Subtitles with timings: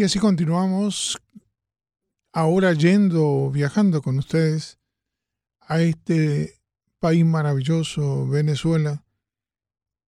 [0.00, 1.20] Y así continuamos
[2.32, 4.78] ahora yendo, viajando con ustedes
[5.60, 6.58] a este
[6.98, 9.04] país maravilloso, Venezuela,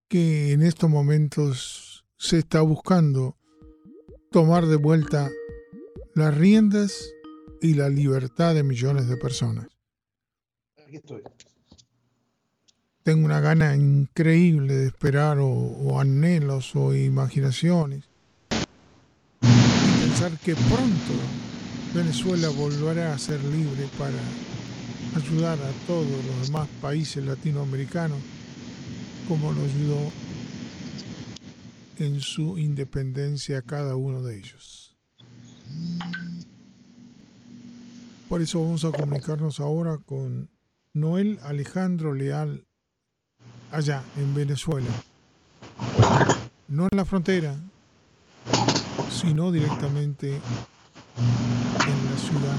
[0.08, 3.36] que en estos momentos se está buscando
[4.30, 5.30] tomar de vuelta
[6.14, 7.12] las riendas
[7.60, 9.68] y la libertad de millones de personas.
[10.86, 11.22] Aquí estoy.
[13.02, 18.11] Tengo una gana increíble de esperar o, anhelos o imaginaciones.
[20.22, 21.14] Que pronto
[21.92, 24.14] Venezuela volverá a ser libre para
[25.16, 28.18] ayudar a todos los demás países latinoamericanos
[29.26, 30.12] como lo ayudó
[31.98, 34.96] en su independencia cada uno de ellos.
[38.28, 40.50] Por eso vamos a comunicarnos ahora con
[40.92, 42.64] Noel Alejandro Leal
[43.72, 44.90] allá en Venezuela.
[46.68, 47.60] No en la frontera,
[49.10, 52.56] sino directamente en la ciudad.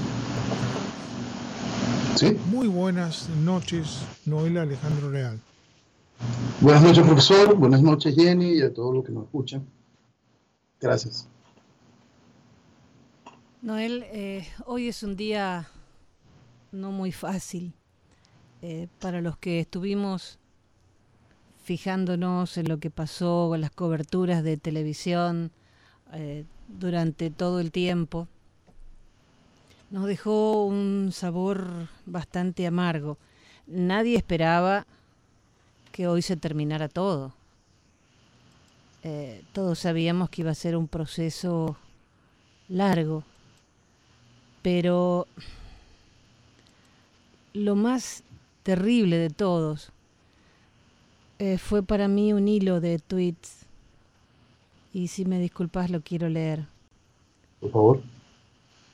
[2.16, 2.36] ¿Sí?
[2.50, 5.40] Muy buenas noches, Noel Alejandro Real.
[6.60, 7.56] Buenas noches, profesor.
[7.56, 9.66] Buenas noches, Jenny, y a todos los que nos escuchan.
[10.80, 11.28] Gracias.
[13.62, 15.68] Noel, eh, hoy es un día
[16.70, 17.72] no muy fácil
[18.62, 20.38] eh, para los que estuvimos
[21.62, 25.50] fijándonos en lo que pasó con las coberturas de televisión
[26.14, 28.28] eh, durante todo el tiempo
[29.90, 33.16] nos dejó un sabor bastante amargo.
[33.66, 34.86] Nadie esperaba
[35.92, 37.32] que hoy se terminara todo.
[39.04, 41.76] Eh, todos sabíamos que iba a ser un proceso
[42.68, 43.22] largo,
[44.62, 45.28] pero
[47.52, 48.24] lo más
[48.62, 49.92] terrible de todos
[51.38, 53.63] eh, fue para mí un hilo de tweets
[54.94, 56.64] y si me disculpas lo quiero leer.
[57.60, 58.02] Por favor.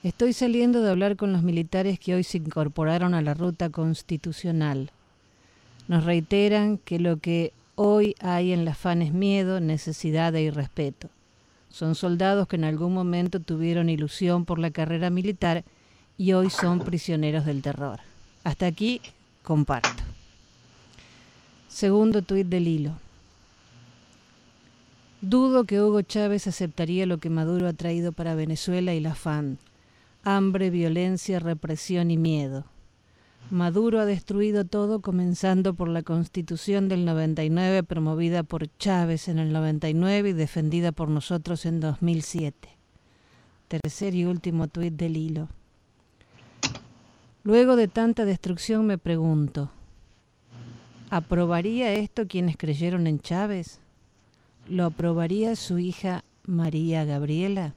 [0.02, 4.90] Estoy saliendo de hablar con los militares que hoy se incorporaron a la ruta constitucional.
[5.88, 11.10] Nos reiteran que lo que hoy hay en la FAN es miedo, necesidad e irrespeto.
[11.68, 15.64] Son soldados que en algún momento tuvieron ilusión por la carrera militar
[16.16, 18.00] y hoy son prisioneros del terror.
[18.42, 19.02] Hasta aquí
[19.42, 20.02] comparto.
[21.68, 22.92] Segundo tuit del hilo.
[25.22, 29.58] Dudo que Hugo Chávez aceptaría lo que Maduro ha traído para Venezuela y la FAN
[30.22, 32.64] hambre, violencia, represión y miedo.
[33.50, 39.52] Maduro ha destruido todo comenzando por la constitución del 99 promovida por Chávez en el
[39.52, 42.68] 99 y defendida por nosotros en 2007.
[43.66, 45.48] Tercer y último tuit del hilo.
[47.42, 49.70] Luego de tanta destrucción me pregunto,
[51.08, 53.80] ¿aprobaría esto quienes creyeron en Chávez?
[54.70, 57.74] ¿Lo aprobaría su hija María Gabriela?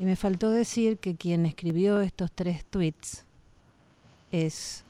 [0.00, 3.24] Y me faltó decir que quien escribió estos tres tweets
[4.32, 4.82] es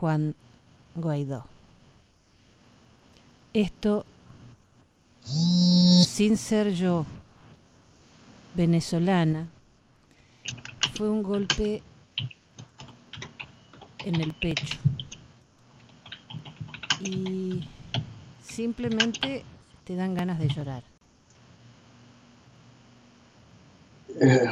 [0.00, 0.34] Juan
[0.94, 1.44] Guaidó.
[3.52, 4.06] Esto,
[5.20, 7.04] sin ser yo
[8.54, 9.50] venezolana,
[10.94, 11.82] fue un golpe
[13.98, 14.78] en el pecho.
[17.04, 17.68] Y
[18.42, 19.44] simplemente
[19.84, 20.84] te dan ganas de llorar.
[24.20, 24.44] Eh,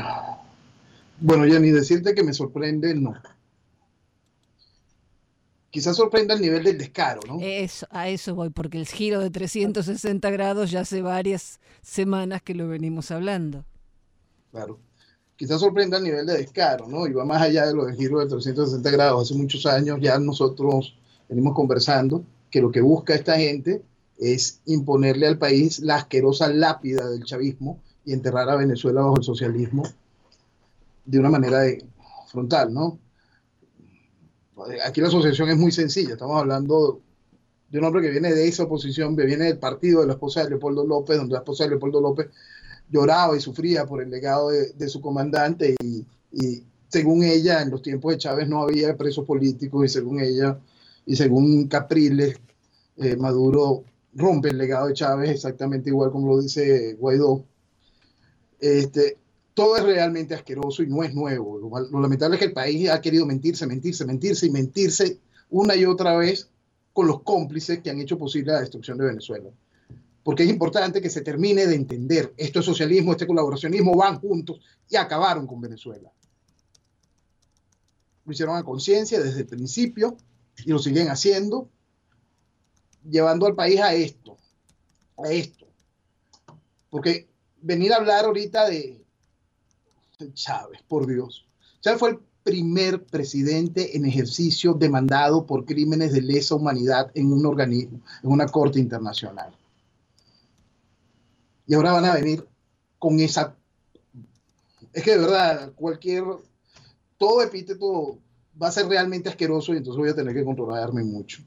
[1.20, 3.14] bueno, ya ni decirte que me sorprende, no.
[5.70, 7.38] Quizás sorprenda el nivel del descaro, ¿no?
[7.40, 12.54] Eso, a eso voy, porque el giro de 360 grados ya hace varias semanas que
[12.54, 13.64] lo venimos hablando.
[14.50, 14.80] Claro.
[15.36, 17.06] Quizás sorprenda el nivel de descaro, ¿no?
[17.06, 19.22] Y va más allá de lo del giro de 360 grados.
[19.22, 20.98] Hace muchos años ya nosotros
[21.28, 23.82] venimos conversando que lo que busca esta gente
[24.20, 29.24] es imponerle al país la asquerosa lápida del chavismo y enterrar a Venezuela bajo el
[29.24, 29.82] socialismo
[31.06, 31.62] de una manera
[32.30, 32.98] frontal, ¿no?
[34.86, 37.00] Aquí la asociación es muy sencilla, estamos hablando
[37.70, 40.44] de un hombre que viene de esa oposición, que viene del partido de la esposa
[40.44, 42.28] de Leopoldo López, donde la esposa de Leopoldo López
[42.90, 46.04] lloraba y sufría por el legado de, su comandante y,
[46.88, 50.58] según ella, en los tiempos de Chávez no había presos políticos y según ella
[51.06, 52.38] y según Capriles,
[52.98, 53.84] eh, Maduro
[54.14, 57.44] rompe el legado de Chávez exactamente igual como lo dice Guaidó
[58.60, 59.18] este,
[59.54, 61.58] todo es realmente asqueroso y no es nuevo.
[61.58, 65.18] Lo, lamentable es que el país ha querido mentirse, mentirse, mentirse y mentirse
[65.48, 66.48] una y otra vez
[66.92, 69.50] con los cómplices que han hecho posible la destrucción de Venezuela.
[70.22, 74.60] Porque es importante que se termine de entender, esto es socialismo, este colaboracionismo van juntos
[74.88, 76.10] y acabaron con Venezuela.
[78.24, 80.16] Lo hicieron a conciencia desde el principio
[80.64, 81.68] y lo siguen haciendo,
[83.08, 84.36] llevando al país a esto,
[85.18, 85.66] a esto.
[86.90, 87.28] Porque
[87.60, 89.04] venir a hablar ahorita de
[90.34, 91.46] Chávez, por Dios.
[91.80, 97.44] Chávez fue el primer presidente en ejercicio demandado por crímenes de lesa humanidad en un
[97.46, 99.54] organismo, en una corte internacional.
[101.66, 102.46] Y ahora van a venir
[102.98, 103.56] con esa...
[104.92, 106.24] Es que de verdad, cualquier...
[107.16, 108.18] Todo epíteto
[108.60, 111.42] va a ser realmente asqueroso y entonces voy a tener que controlarme mucho.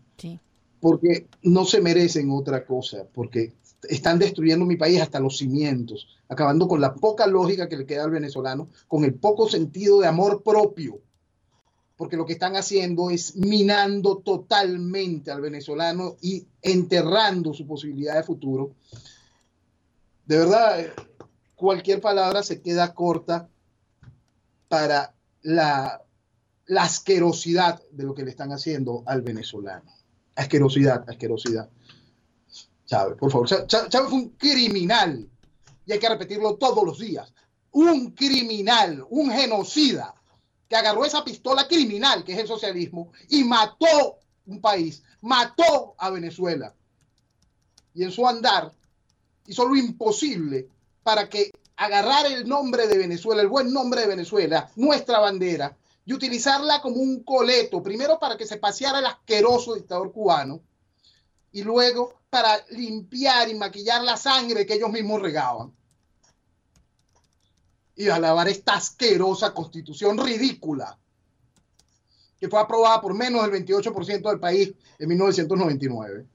[0.83, 3.53] Porque no se merecen otra cosa, porque
[3.83, 8.03] están destruyendo mi país hasta los cimientos, acabando con la poca lógica que le queda
[8.03, 10.99] al venezolano, con el poco sentido de amor propio,
[11.95, 18.23] porque lo que están haciendo es minando totalmente al venezolano y enterrando su posibilidad de
[18.23, 18.75] futuro.
[20.25, 20.85] De verdad,
[21.55, 23.47] cualquier palabra se queda corta
[24.67, 26.01] para la
[26.77, 30.02] asquerosidad de lo que le están haciendo al venezolano.
[30.35, 31.69] Asquerosidad, asquerosidad.
[32.85, 33.47] Chávez, por favor.
[33.67, 35.29] Chávez fue un criminal
[35.85, 37.33] y hay que repetirlo todos los días.
[37.71, 40.13] Un criminal, un genocida
[40.67, 46.09] que agarró esa pistola criminal que es el socialismo y mató un país, mató a
[46.09, 46.73] Venezuela.
[47.93, 48.71] Y en su andar
[49.47, 50.67] hizo lo imposible
[51.03, 56.13] para que agarrar el nombre de Venezuela, el buen nombre de Venezuela, nuestra bandera, y
[56.13, 60.61] utilizarla como un coleto, primero para que se paseara el asqueroso dictador cubano,
[61.51, 65.71] y luego para limpiar y maquillar la sangre que ellos mismos regaban.
[67.95, 70.97] Y alabar esta asquerosa constitución ridícula
[72.43, 76.25] que fue aprobada por menos del 28% del país en 1999.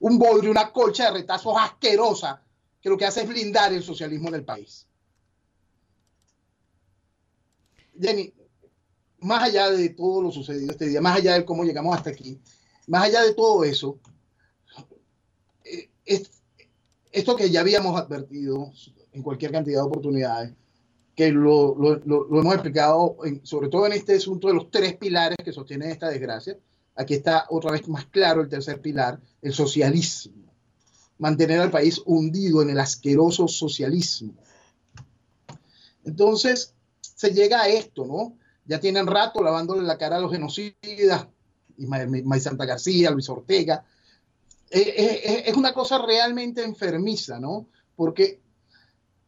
[0.00, 2.42] Un bodrio, una colcha de retazos asquerosa
[2.80, 4.86] que lo que hace es blindar el socialismo en el país.
[8.00, 8.32] Jenny,
[9.20, 12.40] más allá de todo lo sucedido este día, más allá de cómo llegamos hasta aquí,
[12.86, 13.98] más allá de todo eso,
[17.12, 18.72] esto que ya habíamos advertido
[19.12, 20.52] en cualquier cantidad de oportunidades,
[21.14, 25.90] que lo, hemos explicado, sobre todo en este asunto de los tres pilares que sostienen
[25.90, 26.56] esta desgracia.
[26.94, 30.52] Aquí está otra vez más claro el tercer pilar, el socialismo.
[31.18, 34.34] Mantener al país hundido en el asqueroso socialismo.
[36.04, 38.36] Entonces, se llega a esto, ¿no?
[38.68, 41.26] Ya tienen rato lavándole la cara a los genocidas,
[41.76, 43.84] y May Santa García, Luis Ortega,
[44.70, 47.66] eh, eh, eh, es una cosa realmente enfermiza, ¿no?
[47.96, 48.40] Porque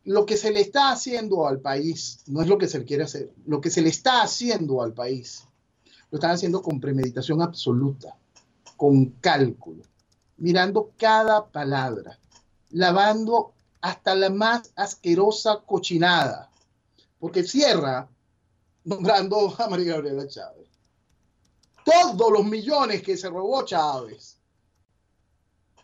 [0.04, 3.04] lo que se le está haciendo al país no es lo que se le quiere
[3.04, 5.44] hacer, lo que se le está haciendo al país
[6.10, 8.16] lo están haciendo con premeditación absoluta,
[8.76, 9.84] con cálculo,
[10.36, 12.18] mirando cada palabra,
[12.70, 16.50] lavando hasta la más asquerosa cochinada,
[17.18, 18.08] porque cierra
[18.84, 20.68] nombrando a María Gabriela Chávez.
[21.84, 24.40] Todos los millones que se robó Chávez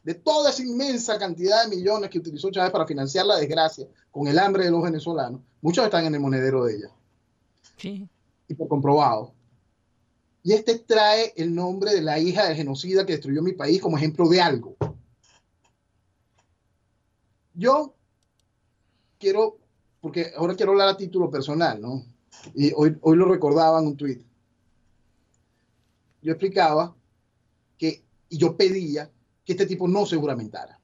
[0.06, 4.28] de toda esa inmensa cantidad de millones que utilizó Chávez para financiar la desgracia con
[4.28, 6.90] el hambre de los venezolanos, muchos están en el monedero de ella.
[7.76, 8.08] Sí.
[8.46, 9.32] Y por comprobado.
[10.44, 13.96] Y este trae el nombre de la hija del genocida que destruyó mi país como
[13.96, 14.76] ejemplo de algo.
[17.52, 17.92] Yo
[19.18, 19.58] quiero,
[20.00, 22.04] porque ahora quiero hablar a título personal, ¿no?
[22.54, 24.22] Y hoy, hoy lo recordaba en un tuit.
[26.22, 26.94] Yo explicaba
[27.78, 29.10] que, y yo pedía
[29.44, 30.80] que este tipo no se juramentara.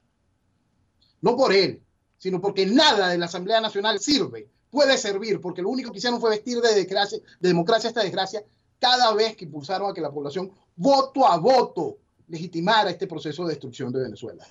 [1.20, 1.82] No por él,
[2.18, 6.20] sino porque nada de la Asamblea Nacional sirve, puede servir, porque lo único que hicieron
[6.20, 8.44] fue vestir de, desgracia, de democracia esta desgracia
[8.78, 13.50] cada vez que impulsaron a que la población voto a voto legitimara este proceso de
[13.50, 14.44] destrucción de Venezuela.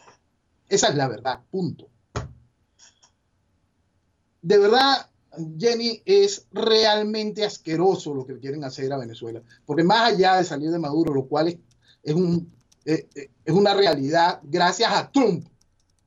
[0.70, 1.90] Esa es la verdad, punto.
[4.42, 5.10] De verdad,
[5.58, 10.72] Jenny, es realmente asqueroso lo que quieren hacer a Venezuela, porque más allá de salir
[10.72, 11.58] de Maduro, lo cual
[12.04, 12.52] es un
[12.84, 15.46] eh, eh, es una realidad gracias a Trump,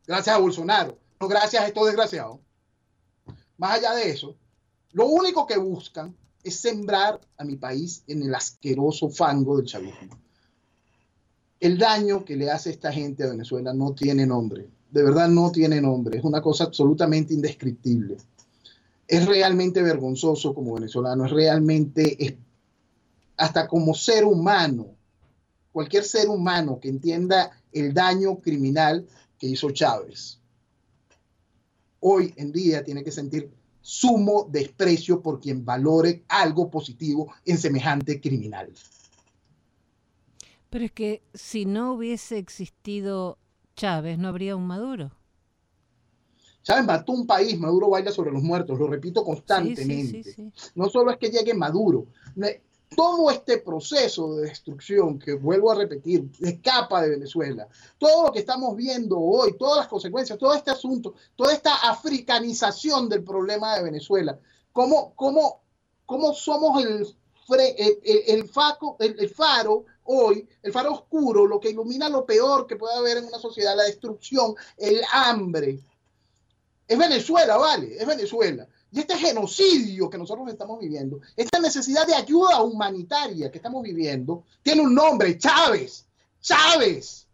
[0.06, 2.40] gracias a Bolsonaro, no gracias a estos desgraciados.
[3.56, 4.36] Más allá de eso,
[4.92, 10.18] lo único que buscan es sembrar a mi país en el asqueroso fango del chavismo.
[11.60, 15.52] El daño que le hace esta gente a Venezuela no tiene nombre, de verdad no
[15.52, 18.16] tiene nombre, es una cosa absolutamente indescriptible.
[19.06, 22.38] Es realmente vergonzoso como venezolano, es realmente,
[23.36, 24.94] hasta como ser humano,
[25.72, 29.06] cualquier ser humano que entienda el daño criminal
[29.38, 30.38] que hizo Chávez,
[32.00, 38.20] hoy en día tiene que sentir sumo desprecio por quien valore algo positivo en semejante
[38.20, 38.72] criminal.
[40.70, 43.38] Pero es que si no hubiese existido
[43.76, 45.12] Chávez, no habría un Maduro.
[46.64, 50.34] Chávez mató un país, Maduro baila sobre los muertos, lo repito constantemente.
[50.74, 52.06] no solo es que llegue Maduro,
[52.96, 57.68] todo este proceso de destrucción que vuelvo a repetir, escapa de Venezuela,
[57.98, 63.10] todo lo que estamos viendo hoy, todas las consecuencias, todo este asunto, toda esta africanización
[63.10, 64.38] del problema de Venezuela,
[64.72, 65.60] cómo, cómo,
[66.06, 67.06] cómo somos el,
[67.76, 72.76] el, el, faco, el, faro hoy, el faro oscuro, lo que ilumina lo peor que
[72.76, 75.80] puede haber en una sociedad, la destrucción, el hambre.
[76.86, 78.68] Es Venezuela, vale, es Venezuela.
[78.92, 84.44] Y este genocidio que nosotros estamos viviendo, esta necesidad de ayuda humanitaria que estamos viviendo,
[84.62, 86.06] tiene un nombre, Chávez.
[86.40, 87.26] Chávez.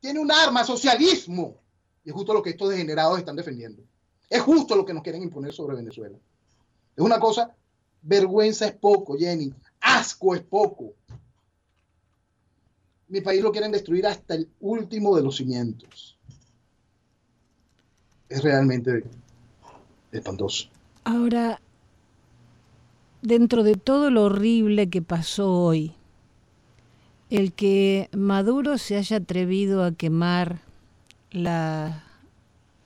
[0.00, 1.56] Tiene un arma, socialismo.
[2.04, 3.82] Y es justo lo que estos degenerados están defendiendo.
[4.28, 6.18] Es justo lo que nos quieren imponer sobre Venezuela.
[6.96, 7.54] Es una cosa,
[8.02, 9.52] vergüenza es poco, Jenny.
[9.80, 10.94] Asco es poco.
[13.08, 16.15] Mi país lo quieren destruir hasta el último de los cimientos.
[18.28, 19.04] Es realmente
[20.12, 20.68] espantoso.
[21.04, 21.60] Ahora,
[23.22, 25.94] dentro de todo lo horrible que pasó hoy,
[27.30, 30.60] el que Maduro se haya atrevido a quemar
[31.30, 32.04] la,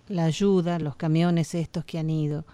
[0.08, 2.44] la ayuda, los camiones estos que han ido,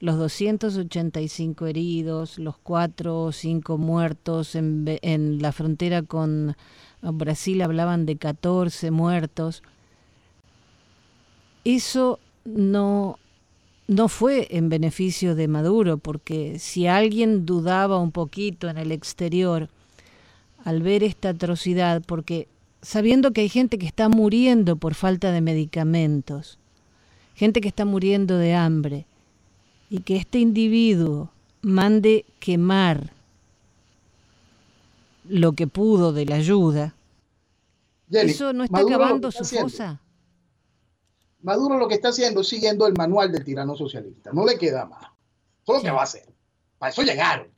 [0.00, 6.56] los 285 heridos, los 4 o 5 muertos en, en la frontera con
[7.00, 9.62] Brasil hablaban de 14 muertos.
[11.64, 13.18] Eso no
[13.88, 19.68] no fue en beneficio de Maduro, porque si alguien dudaba un poquito en el exterior
[20.64, 22.48] al ver esta atrocidad, porque
[22.80, 26.58] sabiendo que hay gente que está muriendo por falta de medicamentos,
[27.34, 29.06] gente que está muriendo de hambre,
[29.90, 31.30] y que este individuo
[31.60, 33.12] mande quemar
[35.28, 36.94] lo que pudo de la ayuda,
[38.10, 40.00] ¿eso no está acabando su fosa?
[41.42, 44.30] Maduro lo que está haciendo es siguiendo el manual del tirano socialista.
[44.32, 45.02] No le queda más.
[45.62, 46.32] Eso es lo que va a hacer.
[46.78, 47.52] Para eso llegaron.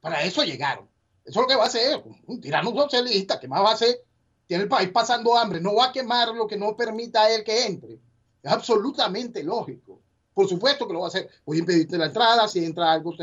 [0.00, 0.88] Para eso llegaron.
[1.24, 2.02] Eso es lo que va a hacer.
[2.26, 4.04] Un tirano socialista, ¿qué más va a hacer?
[4.46, 5.60] Tiene el país pasando hambre.
[5.60, 7.94] No va a quemar lo que no permita a él que entre.
[8.42, 10.00] Es absolutamente lógico.
[10.32, 11.28] Por supuesto que lo va a hacer.
[11.44, 12.48] Voy a impedirte la entrada.
[12.48, 13.14] Si entra algo,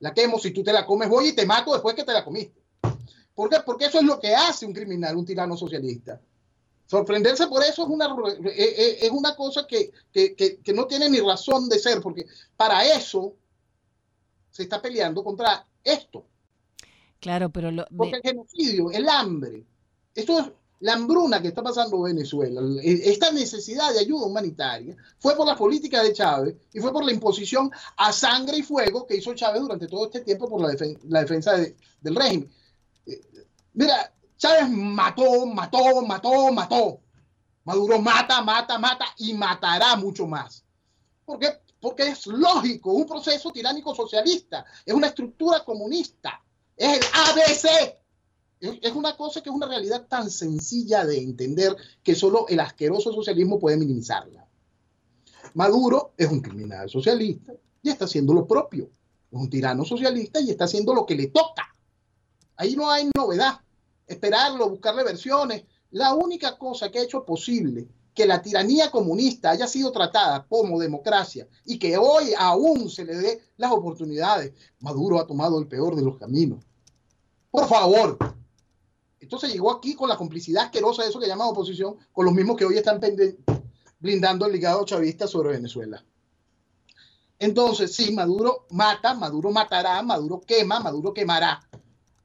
[0.00, 0.38] la quemo.
[0.38, 2.62] Si tú te la comes, voy y te mato después que te la comiste.
[3.34, 3.56] ¿Por qué?
[3.64, 6.20] Porque eso es lo que hace un criminal, un tirano socialista.
[6.86, 9.90] Sorprenderse por eso es una, eh, eh, es una cosa que,
[10.74, 12.26] no tiene ni razón de ser, porque
[12.56, 13.34] para eso
[14.50, 16.24] se está peleando contra esto.
[17.20, 19.64] Claro, pero lo, porque el genocidio, el hambre,
[20.14, 20.46] esto es
[20.80, 25.56] la hambruna que está pasando en Venezuela, esta necesidad de ayuda humanitaria, fue por las
[25.56, 29.62] políticas de Chávez y fue por la imposición a sangre y fuego que hizo Chávez
[29.62, 32.50] durante todo este tiempo por la, defensa del régimen.
[33.06, 33.22] Eh,
[33.72, 34.13] mira,
[34.44, 37.00] Chávez mató, mató, mató, mató.
[37.64, 40.62] Maduro mata, mata, mata y matará mucho más.
[41.24, 41.48] ¿Por qué?
[41.80, 46.42] Porque es lógico, un proceso tiránico socialista, es una estructura comunista,
[46.76, 47.96] es el ABC.
[48.82, 53.14] Es una cosa que es una realidad tan sencilla de entender que solo el asqueroso
[53.14, 54.46] socialismo puede minimizarla.
[55.54, 58.90] Maduro es un criminal socialista y está haciendo lo propio.
[59.30, 61.74] Es un tirano socialista y está haciendo lo que le toca.
[62.56, 63.63] Ahí no hay novedad
[64.06, 65.64] esperarlo, buscarle versiones.
[65.90, 70.78] La única cosa que ha hecho posible que la tiranía comunista haya sido tratada como
[70.78, 75.96] democracia y que hoy aún se le dé las oportunidades, Maduro ha tomado el peor
[75.96, 76.64] de los caminos.
[77.50, 78.18] Por favor.
[79.18, 82.56] Entonces llegó aquí con la complicidad asquerosa de eso que llaman oposición, con los mismos
[82.56, 83.00] que hoy están
[83.98, 86.04] blindando el ligado chavista sobre Venezuela.
[87.38, 91.60] Entonces, sí, Maduro mata, Maduro matará, Maduro quema, Maduro quemará.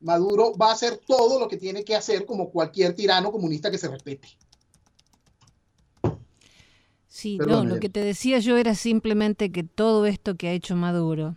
[0.01, 3.77] Maduro va a hacer todo lo que tiene que hacer como cualquier tirano comunista que
[3.77, 4.29] se respete.
[7.07, 10.75] Sí, no, lo que te decía yo era simplemente que todo esto que ha hecho
[10.75, 11.35] Maduro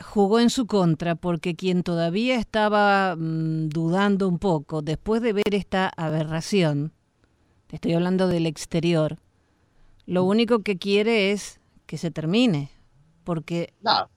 [0.00, 5.54] jugó en su contra porque quien todavía estaba mm, dudando un poco después de ver
[5.54, 6.92] esta aberración,
[7.66, 9.18] te estoy hablando del exterior,
[10.06, 12.70] lo único que quiere es que se termine,
[13.24, 14.08] porque no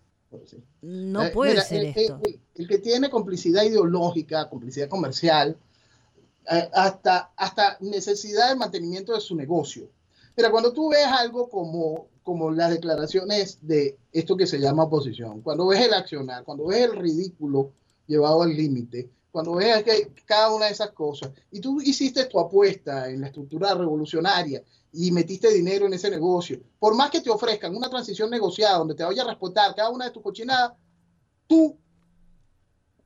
[1.28, 2.22] eh, puede ser esto
[2.56, 5.58] el que tiene complicidad ideológica, complicidad comercial,
[6.50, 9.90] eh, hasta, hasta necesidad de mantenimiento de su negocio.
[10.36, 15.42] Pero cuando tú ves algo como, como las declaraciones de esto que se llama oposición,
[15.42, 17.72] cuando ves el accionar, cuando ves el ridículo
[18.08, 22.40] llevado al límite, cuando ves que cada una de esas cosas, y tú hiciste tu
[22.40, 27.30] apuesta en la estructura revolucionaria y metiste dinero en ese negocio, por más que te
[27.30, 30.74] ofrezcan una transición negociada donde te vaya a respetar cada una de tus cochinadas,
[31.48, 31.76] tú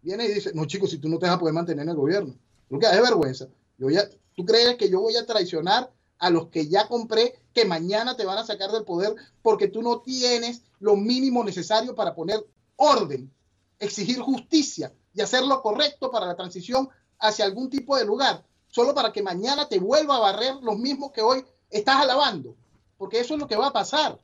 [0.01, 1.95] viene y dice, no chicos, si tú no te vas a poder mantener en el
[1.95, 2.35] gobierno,
[2.69, 3.47] lo que da vergüenza.
[3.77, 7.65] Yo ya, ¿Tú crees que yo voy a traicionar a los que ya compré que
[7.65, 12.13] mañana te van a sacar del poder porque tú no tienes lo mínimo necesario para
[12.13, 13.31] poner orden
[13.79, 18.93] exigir justicia y hacer lo correcto para la transición hacia algún tipo de lugar, solo
[18.93, 22.55] para que mañana te vuelva a barrer los mismos que hoy estás alabando,
[22.97, 24.19] porque eso es lo que va a pasar.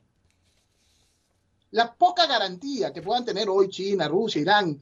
[1.70, 4.80] La poca garantía que puedan tener hoy China, Rusia, Irán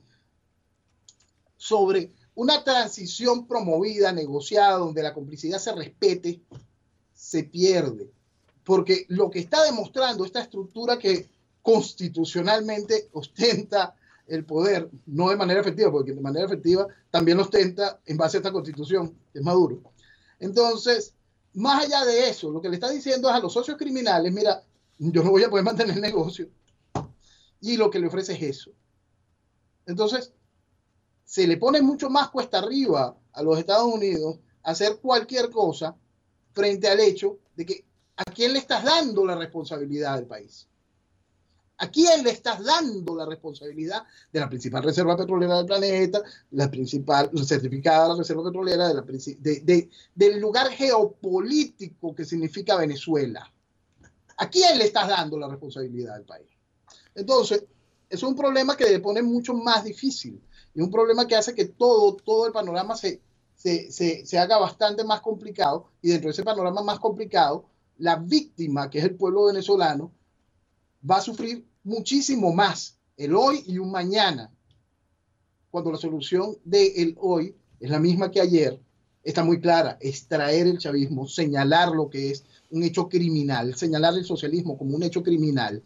[1.57, 6.41] sobre una transición promovida, negociada, donde la complicidad se respete,
[7.15, 8.11] se pierde.
[8.65, 11.29] Porque lo que está demostrando esta estructura que
[11.63, 13.95] constitucionalmente ostenta
[14.27, 18.41] el poder, no de manera efectiva, porque de manera efectiva también ostenta en base a
[18.41, 19.83] esta constitución, es Maduro.
[20.39, 21.15] Entonces,
[21.55, 24.63] más allá de eso, lo que le está diciendo es a los socios criminales, mira,
[24.99, 26.49] yo no voy a poder mantener el negocio.
[27.61, 28.73] Y lo que le ofrece es eso.
[29.87, 30.33] Entonces,
[31.25, 35.97] se le pone mucho más cuesta arriba a los Estados Unidos hacer cualquier cosa
[36.53, 37.85] frente al hecho de que
[38.17, 40.69] a quién le estás dando la responsabilidad del país.
[41.83, 46.23] ¿A quién le estás dando la responsabilidad de la principal reserva petrolera del planeta,
[46.53, 53.53] la principal certificada la reserva petrolera de del lugar geopolítico que significa Venezuela?
[54.37, 56.47] ¿A quién le estás dando la responsabilidad del país?
[57.17, 57.65] Entonces,
[58.09, 60.41] es un problema que le pone mucho más difícil
[60.77, 63.21] y un problema que hace que todo, todo el panorama se,
[63.57, 67.65] se, haga bastante más complicado y dentro de ese panorama más complicado,
[67.99, 70.13] la víctima, que es el pueblo venezolano,
[71.09, 74.51] va a sufrir muchísimo más el hoy y un mañana,
[75.71, 78.79] cuando la solución del hoy es la misma que ayer,
[79.23, 84.25] está muy clara, extraer el chavismo, señalar lo que es un hecho criminal, señalar el
[84.25, 85.83] socialismo como un hecho criminal,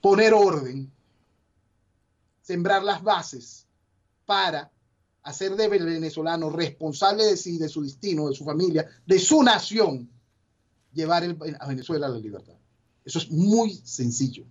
[0.00, 0.90] poner orden
[2.48, 3.66] sembrar las bases
[4.24, 4.70] para
[5.22, 10.08] hacer de venezolano responsable de sí, de su destino, de su familia, de su nación,
[10.94, 11.24] llevar
[11.60, 12.57] a Venezuela a la libertad.
[13.08, 14.44] Eso es muy sencillo.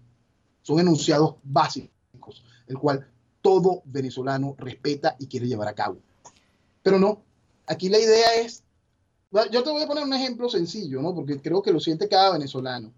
[0.63, 3.07] Son enunciados básicos, el cual
[3.41, 5.97] todo venezolano respeta y quiere llevar a cabo.
[6.81, 7.21] Pero no,
[7.67, 8.63] aquí la idea es,
[9.51, 11.13] yo te voy a poner un ejemplo sencillo, ¿no?
[11.13, 12.91] Porque creo que lo siente cada venezolano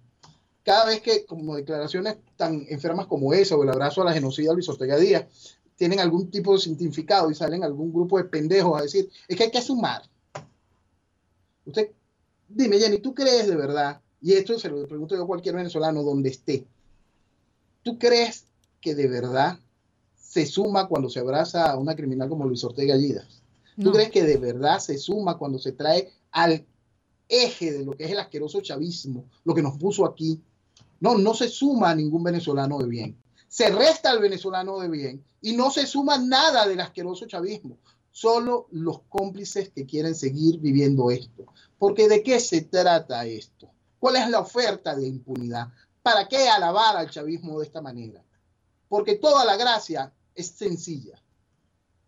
[0.70, 4.54] cada vez que como declaraciones tan enfermas como esa o el abrazo a la genocida
[4.54, 5.26] Luis Ortega Díaz
[5.76, 9.46] tienen algún tipo de significado y salen algún grupo de pendejos a decir, es que
[9.46, 10.04] hay que sumar.
[11.66, 11.90] Usted,
[12.48, 14.00] dime Jenny, ¿tú crees de verdad?
[14.22, 16.66] Y esto se lo pregunto yo a cualquier venezolano donde esté.
[17.84, 18.46] ¿Tú crees
[18.82, 19.58] que de verdad
[20.18, 23.42] se suma cuando se abraza a una criminal como Luis Ortega Díaz?
[23.82, 26.66] ¿Tú crees que de verdad se suma cuando se trae al
[27.30, 30.42] eje de lo que es el asqueroso chavismo, lo que nos puso aquí,
[31.00, 33.18] no, no se suma a ningún venezolano de bien.
[33.48, 37.78] Se resta al venezolano de bien y no se suma nada del asqueroso chavismo.
[38.12, 41.46] Solo los cómplices que quieren seguir viviendo esto.
[41.78, 43.70] Porque ¿de qué se trata esto?
[44.00, 45.68] ¿Cuál es la oferta de impunidad?
[46.02, 48.24] ¿Para qué alabar al chavismo de esta manera?
[48.88, 51.22] Porque toda la gracia es sencilla.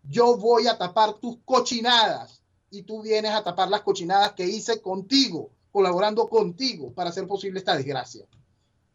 [0.03, 4.81] Yo voy a tapar tus cochinadas y tú vienes a tapar las cochinadas que hice
[4.81, 8.25] contigo, colaborando contigo para hacer posible esta desgracia.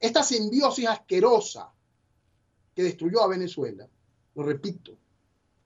[0.01, 1.73] Esta simbiosis asquerosa
[2.75, 3.89] que destruyó a Venezuela,
[4.35, 4.97] lo repito,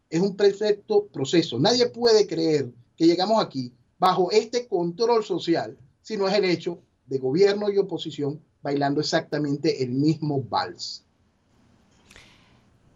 [0.09, 1.59] es un perfecto proceso.
[1.59, 6.83] Nadie puede creer que llegamos aquí bajo este control social si no es el hecho
[7.11, 11.05] de gobierno y oposición bailando exactamente el mismo vals.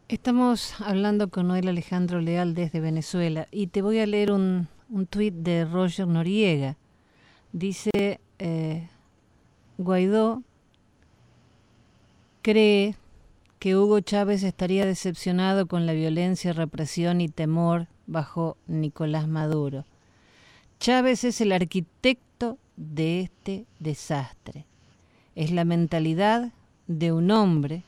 [0.08, 5.06] Estamos hablando con Noel Alejandro Leal desde Venezuela y te voy a leer un, un
[5.06, 6.76] tuit de Roger Noriega.
[7.52, 8.88] Dice, eh,
[9.78, 10.42] Guaidó
[12.42, 12.96] cree
[13.58, 19.86] que Hugo Chávez estaría decepcionado con la violencia, represión y temor bajo Nicolás Maduro.
[20.78, 22.23] Chávez es el arquitecto
[22.76, 24.66] de este desastre.
[25.34, 26.52] Es la mentalidad
[26.86, 27.82] de un hombre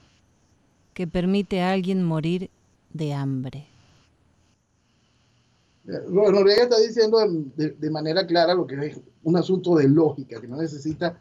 [0.95, 2.51] que permite a alguien morir
[2.93, 3.67] de hambre.
[5.85, 7.19] Noriega está diciendo
[7.57, 11.21] de, de, manera clara lo que es un asunto de lógica, que no necesita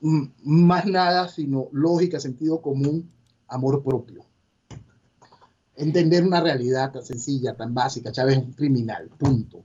[0.00, 3.10] más nada sino lógica, sentido común,
[3.48, 4.24] amor propio.
[5.74, 8.12] Entender una realidad tan sencilla, tan básica.
[8.12, 9.64] Chávez es un criminal, punto.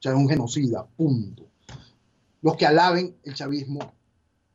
[0.00, 1.46] Chávez es un genocida, punto.
[2.46, 3.92] Los que alaben el chavismo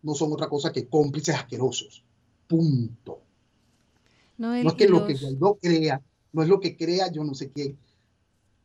[0.04, 2.06] no son otra cosa que cómplices asquerosos,
[2.48, 3.20] punto.
[4.38, 6.02] No, es que lo que Guaidó crea,
[6.32, 7.76] no es lo que crea yo no sé qué.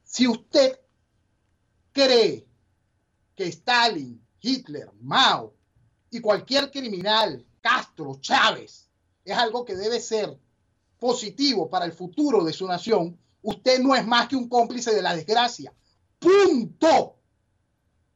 [0.04, 0.78] Si usted
[1.90, 2.46] cree
[3.34, 5.56] que Stalin, Hitler, Mao,
[6.08, 8.88] y cualquier criminal, Castro, Chávez,
[9.24, 10.38] es algo que debe ser
[11.00, 15.02] positivo para el futuro de su nación, usted no es más que un cómplice de
[15.02, 15.74] la desgracia.
[16.20, 17.16] Punto.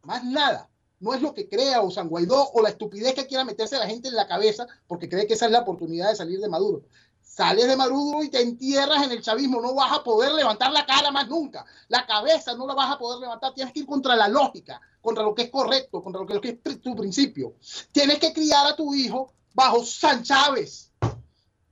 [0.04, 0.69] Más nada.
[1.00, 3.80] No es lo que crea o San Guaidó o la estupidez que quiera meterse a
[3.80, 6.48] la gente en la cabeza porque cree que esa es la oportunidad de salir de
[6.48, 6.82] Maduro.
[7.22, 10.84] sales de Maduro y te entierras en el chavismo, no vas a poder levantar la
[10.84, 14.14] cara más nunca, la cabeza no la vas a poder levantar, tienes que ir contra
[14.14, 17.54] la lógica, contra lo que es correcto, contra lo que, lo que es tu principio.
[17.92, 20.92] Tienes que criar a tu hijo bajo San Chávez.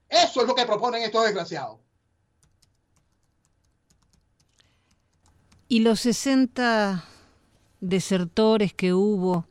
[0.09, 1.79] Eso es lo que proponen estos desgraciados.
[5.67, 7.03] Y los 60
[7.81, 9.45] desertores que hubo,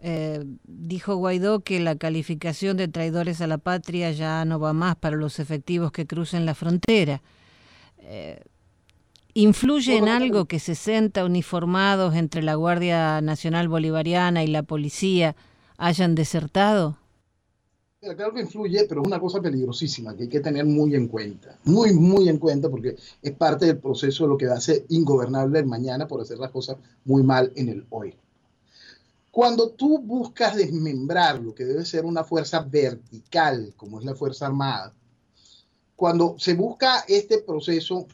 [0.00, 4.96] eh, dijo Guaidó que la calificación de traidores a la patria ya no va más
[4.96, 7.22] para los efectivos que crucen la frontera.
[7.98, 8.42] Eh,
[9.34, 15.36] ¿Influye en algo que 60 uniformados entre la Guardia Nacional Bolivariana y la policía
[15.78, 16.98] hayan desertado?
[18.02, 21.58] Claro que influye, pero es una cosa peligrosísima que hay que tener muy en cuenta,
[21.64, 25.66] muy, muy en cuenta, porque es parte del proceso de lo que hace ingobernable el
[25.66, 28.14] mañana por hacer las cosas muy mal en el hoy.
[29.30, 34.46] Cuando tú buscas desmembrar lo que debe ser una fuerza vertical, como es la Fuerza
[34.46, 34.92] Armada,
[35.96, 38.06] cuando se busca este proceso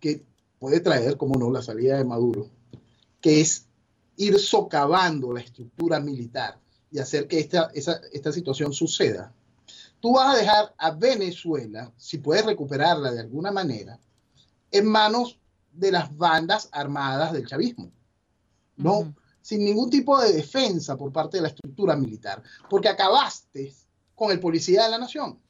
[0.00, 0.24] que
[0.58, 2.48] puede traer, como no, la salida de Maduro,
[3.20, 3.66] que es
[4.16, 6.58] ir socavando la estructura militar,
[6.94, 9.34] y hacer que esta, esta situación suceda,
[9.98, 13.98] tú vas a dejar a Venezuela, si puedes recuperarla de alguna manera,
[14.70, 15.40] en manos
[15.72, 17.90] de las bandas armadas del chavismo.
[18.76, 23.74] No, sin ningún tipo de defensa por parte de la estructura militar, porque acabaste
[24.14, 25.40] con el policía de la nación,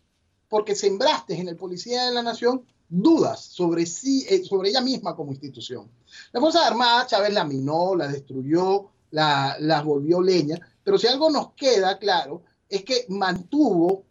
[0.48, 5.14] porque sembraste en el policía de la nación dudas sobre, sí, eh, sobre ella misma
[5.14, 5.90] como institución.
[6.32, 11.30] La Fuerza Armada Chávez la minó, la destruyó, la, la volvió leña, pero si algo
[11.30, 14.04] nos queda claro es que mantuvo,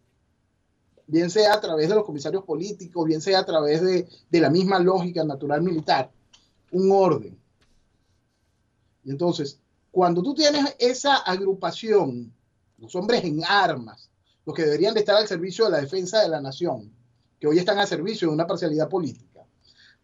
[1.05, 4.79] bien sea a través de los comisarios políticos, bien sea a través de, la misma
[4.79, 6.11] lógica natural militar,
[6.71, 7.39] un orden.
[9.03, 9.59] Y entonces,
[9.91, 12.33] cuando tú tienes esa agrupación,
[12.79, 14.09] los hombres en armas,
[14.45, 16.91] los que deberían de estar al servicio de la defensa de la nación,
[17.39, 19.45] que hoy están al servicio de una parcialidad política,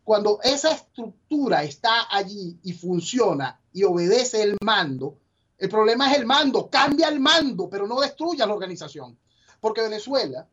[0.03, 5.18] cuando esa estructura está allí y funciona y obedece el mando,
[5.59, 6.69] el problema es el mando.
[6.69, 9.17] Cambia el mando, pero no destruya la organización.
[9.59, 10.47] Porque Venezuela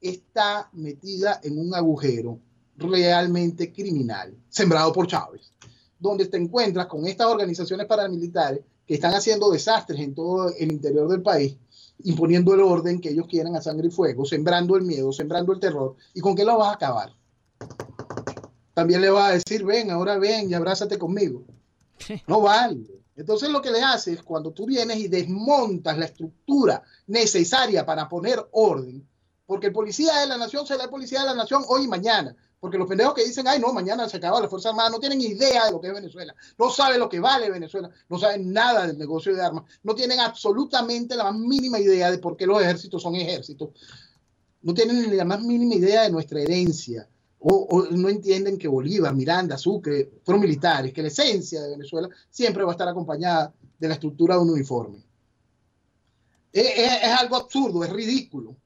[0.00, 2.40] está metida en un agujero
[2.76, 5.52] realmente criminal, sembrado por Chávez,
[5.98, 11.08] donde te encuentras con estas organizaciones paramilitares que están haciendo desastres en todo el interior
[11.08, 11.56] del país,
[12.02, 15.60] imponiendo el orden que ellos quieren a sangre y fuego, sembrando el miedo, sembrando el
[15.60, 15.94] terror.
[16.12, 17.12] ¿Y con qué lo vas a acabar?
[18.74, 21.44] También le vas a decir, ven, ahora ven y abrázate conmigo.
[22.26, 23.03] No vale.
[23.16, 28.08] Entonces lo que le hace es cuando tú vienes y desmontas la estructura necesaria para
[28.08, 29.06] poner orden,
[29.46, 32.34] porque el policía de la nación será el policía de la nación hoy y mañana,
[32.58, 35.20] porque los pendejos que dicen, ay no, mañana se acaba la Fuerza Armada, no tienen
[35.20, 38.86] idea de lo que es Venezuela, no saben lo que vale Venezuela, no saben nada
[38.86, 42.60] del negocio de armas, no tienen absolutamente la más mínima idea de por qué los
[42.62, 43.68] ejércitos son ejércitos,
[44.62, 47.06] no tienen la más mínima idea de nuestra herencia,
[47.46, 52.64] o, no entienden que Bolívar, Miranda, Sucre fueron militares, que la esencia de Venezuela siempre
[52.64, 55.04] va a estar acompañada de la estructura de un uniforme.
[56.50, 58.56] Es, algo absurdo, es ridículo.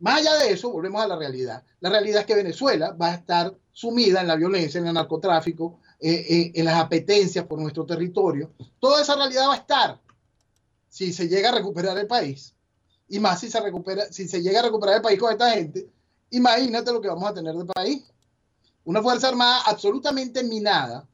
[0.00, 1.62] Más allá de eso, volvemos a la realidad.
[1.78, 5.78] La realidad es que Venezuela va a estar sumida en la violencia, en el narcotráfico,
[6.00, 8.50] eh, eh, en las apetencias por nuestro territorio.
[8.80, 10.00] Toda esa realidad va a estar
[10.88, 12.52] si se llega a recuperar el país.
[13.08, 15.88] Y más si se, recupera, si se llega a recuperar el país con esta gente,
[16.32, 18.04] Imagínate lo que vamos a tener de país.
[18.84, 21.06] Una Fuerza Armada absolutamente minada,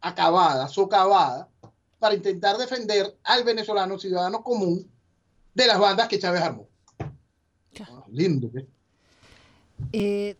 [0.00, 1.48] acabada, socavada,
[1.98, 4.88] para intentar defender al venezolano ciudadano común
[5.52, 6.68] de las bandas que Chávez armó.
[7.80, 8.50] Ah, lindo.
[9.92, 10.36] Eh,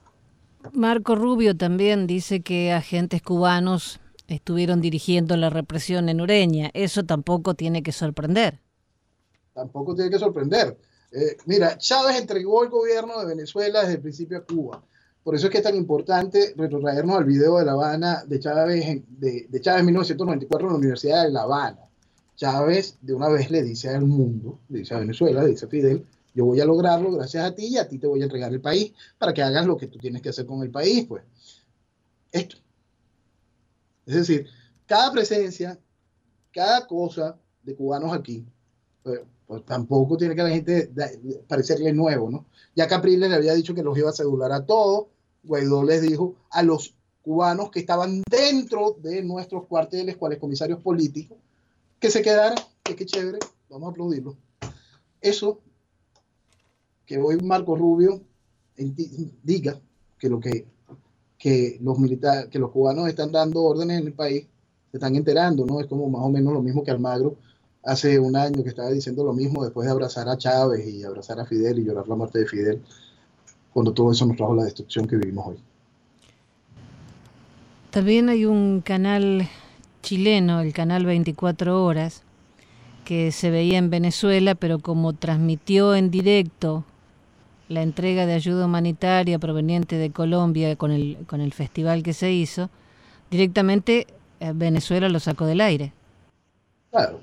[0.72, 6.70] Marco Rubio también dice que agentes cubanos estuvieron dirigiendo la represión en Ureña.
[6.74, 8.60] Eso tampoco tiene que sorprender.
[9.52, 10.78] Tampoco tiene que sorprender.
[11.12, 14.82] Eh, mira, Chávez entregó el gobierno de Venezuela desde el principio a Cuba.
[15.22, 19.02] Por eso es que es tan importante retrotraernos al video de La Habana de Chávez,
[19.08, 21.80] de, de Chávez 1994 en la Universidad de La Habana.
[22.36, 25.68] Chávez de una vez le dice al mundo, le dice a Venezuela, le dice a
[25.68, 28.52] Fidel, yo voy a lograrlo gracias a ti y a ti te voy a entregar
[28.52, 31.24] el país para que hagas lo que tú tienes que hacer con el país, pues.
[32.30, 32.58] Esto.
[34.04, 34.46] Es decir,
[34.84, 35.78] cada presencia,
[36.52, 38.46] cada cosa de cubanos aquí,
[39.46, 40.90] pues, tampoco tiene que la gente
[41.46, 42.46] parecerle nuevo, ¿no?
[42.74, 45.06] Ya Capriles le había dicho que los iba a cedular a todos,
[45.44, 51.38] Guaidó les dijo a los cubanos que estaban dentro de nuestros cuarteles, cuales comisarios políticos,
[51.98, 53.38] que se quedaran, que qué chévere,
[53.70, 54.36] vamos a aplaudirlo.
[55.20, 55.60] Eso,
[57.04, 58.20] que hoy Marco Rubio
[59.42, 59.80] diga
[60.18, 60.66] que lo que,
[61.38, 64.46] que los militares, que los cubanos están dando órdenes en el país,
[64.90, 65.80] se están enterando, ¿no?
[65.80, 67.36] Es como más o menos lo mismo que Almagro
[67.86, 71.38] hace un año que estaba diciendo lo mismo después de abrazar a Chávez y abrazar
[71.38, 72.82] a Fidel y llorar la muerte de Fidel.
[73.72, 75.56] cuando todo eso nos trajo la destrucción que vivimos hoy.
[77.90, 79.46] También hay un canal
[80.02, 82.22] chileno, el canal 24 horas,
[83.04, 86.84] que se veía en Venezuela, pero como transmitió en directo
[87.68, 92.32] la entrega de ayuda humanitaria proveniente de Colombia con el, con el festival que se
[92.32, 92.70] hizo,
[93.30, 94.06] directamente
[94.40, 95.92] eh, Venezuela lo sacó del aire.
[96.90, 97.20] Claro.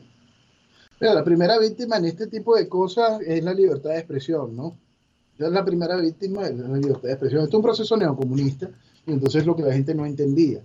[0.99, 4.77] La primera víctima en este tipo de cosas es la libertad de expresión, ¿no?
[5.37, 7.43] Es la primera víctima de la libertad de expresión.
[7.43, 8.69] Esto es un proceso neocomunista
[9.05, 10.61] y entonces lo que la gente no entendía.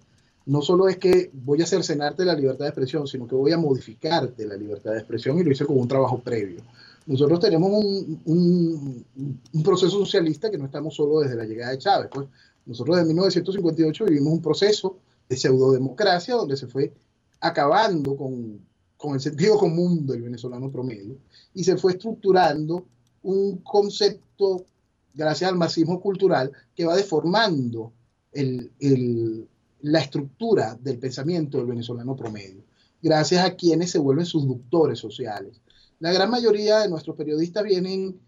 [0.46, 3.58] No solo es que voy a cercenarte la libertad de expresión, sino que voy a
[3.58, 6.60] modificarte la libertad de expresión y lo hice con un trabajo previo.
[7.06, 9.04] Nosotros tenemos un, un,
[9.52, 12.08] un proceso socialista que no estamos solo desde la llegada de Chávez.
[12.12, 12.28] Pues
[12.66, 16.92] nosotros desde 1958 vivimos un proceso de pseudodemocracia donde se fue
[17.40, 18.60] acabando con,
[18.98, 21.16] con el sentido común del venezolano promedio
[21.54, 22.84] y se fue estructurando
[23.22, 24.66] un concepto,
[25.14, 27.92] gracias al marxismo cultural, que va deformando
[28.32, 32.64] la estructura del pensamiento del venezolano promedio,
[33.00, 35.60] gracias a quienes se vuelven sus ductores sociales.
[36.00, 38.20] La gran mayoría de nuestros periodistas vienen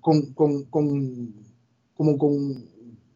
[0.00, 0.34] con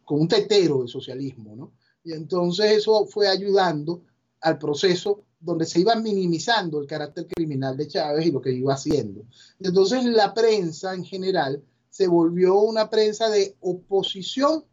[0.07, 1.71] un tetero de socialismo, ¿no?
[2.03, 4.01] Y entonces eso fue ayudando
[4.41, 8.73] al proceso donde se iba minimizando el carácter criminal de Chávez y lo que iba
[8.73, 9.25] haciendo.
[9.59, 14.63] Entonces la prensa en general se volvió una prensa de oposición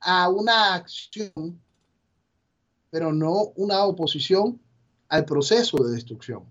[0.00, 1.60] a una acción,
[2.90, 4.60] pero no una oposición
[5.08, 6.44] al proceso de destrucción.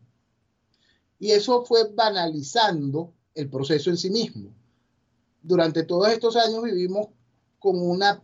[1.19, 4.51] Y eso fue banalizando el proceso en sí mismo.
[5.41, 7.07] Durante todos estos años vivimos
[7.59, 8.21] con una,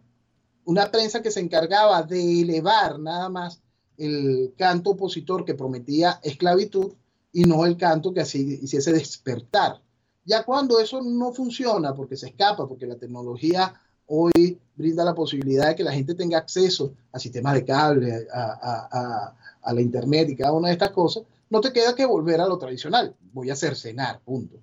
[0.65, 3.61] una prensa que se encargaba de elevar nada más
[4.01, 6.93] el canto opositor que prometía esclavitud
[7.31, 9.81] y no el canto que así hiciese despertar.
[10.25, 13.73] Ya cuando eso no funciona, porque se escapa, porque la tecnología
[14.07, 18.41] hoy brinda la posibilidad de que la gente tenga acceso a sistemas de cable, a,
[18.41, 22.05] a, a, a, la internet y cada una de estas cosas, no te queda que
[22.05, 23.15] volver a lo tradicional.
[23.33, 24.57] Voy a cercenar, punto.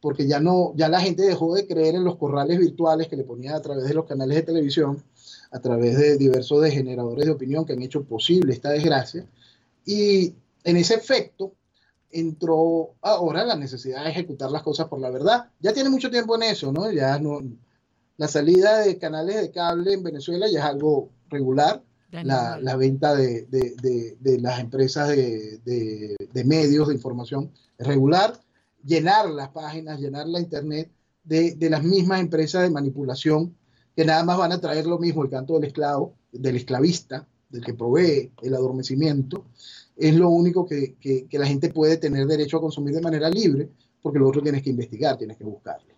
[0.00, 3.24] Porque ya no, ya la gente dejó de creer en los corrales virtuales que le
[3.24, 5.02] ponían a través de los canales de televisión,
[5.54, 9.24] a través de diversos degeneradores de opinión que han hecho posible esta desgracia.
[9.86, 11.52] Y en ese efecto
[12.10, 15.48] entró ahora la necesidad de ejecutar las cosas por la verdad.
[15.60, 16.90] Ya tiene mucho tiempo en eso, ¿no?
[16.90, 17.40] Ya no,
[18.16, 21.82] la salida de canales de cable en Venezuela ya es algo regular.
[22.10, 28.38] La, la venta de, de, de, de, las empresas de, medios de información regular.
[28.84, 30.92] Llenar las páginas, llenar la internet
[31.24, 33.56] de, las mismas empresas de manipulación
[33.94, 37.64] que nada más van a traer lo mismo, el canto del esclavo, del esclavista, del
[37.64, 39.44] que provee el adormecimiento,
[39.96, 43.68] es lo único que, que, la gente puede tener derecho a consumir de manera libre,
[44.02, 45.94] porque lo otro tienes que investigar, tienes que buscarlo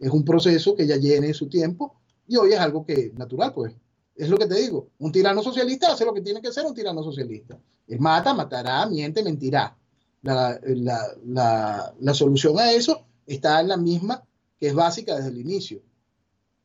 [0.00, 1.94] es un proceso que ya llene su tiempo
[2.26, 3.74] y hoy es algo que natural, pues.
[4.16, 4.88] Es lo que te digo.
[4.98, 7.58] Un tirano socialista hace lo que tiene que ser un tirano socialista.
[7.86, 9.76] Es mata, matará, miente, mentirá.
[10.22, 14.22] La, la, la solución a eso está en la misma
[14.58, 15.80] que es básica desde el inicio.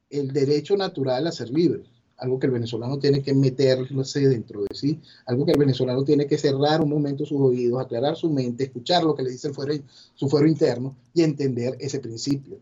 [0.09, 1.83] El derecho natural a ser libre.
[2.17, 5.01] Algo que el venezolano tiene que meterse dentro de sí.
[5.25, 9.03] Algo que el venezolano tiene que cerrar un momento sus oídos, aclarar su mente, escuchar
[9.03, 12.59] lo que le dice el su fuero interno y entender ese principio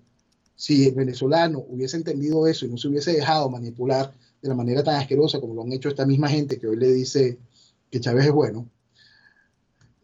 [0.55, 4.83] si el venezolano hubiese entendido eso y no se hubiese dejado manipular de la manera
[4.83, 7.37] tan asquerosa como lo han hecho esta misma gente que hoy le dice
[7.89, 8.69] que Chávez es bueno,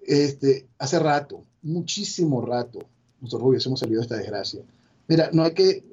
[0.05, 2.79] este, hace rato, muchísimo rato,
[3.21, 4.61] nosotros hubiésemos salido de esta desgracia.
[5.07, 5.83] Mira, no hay que...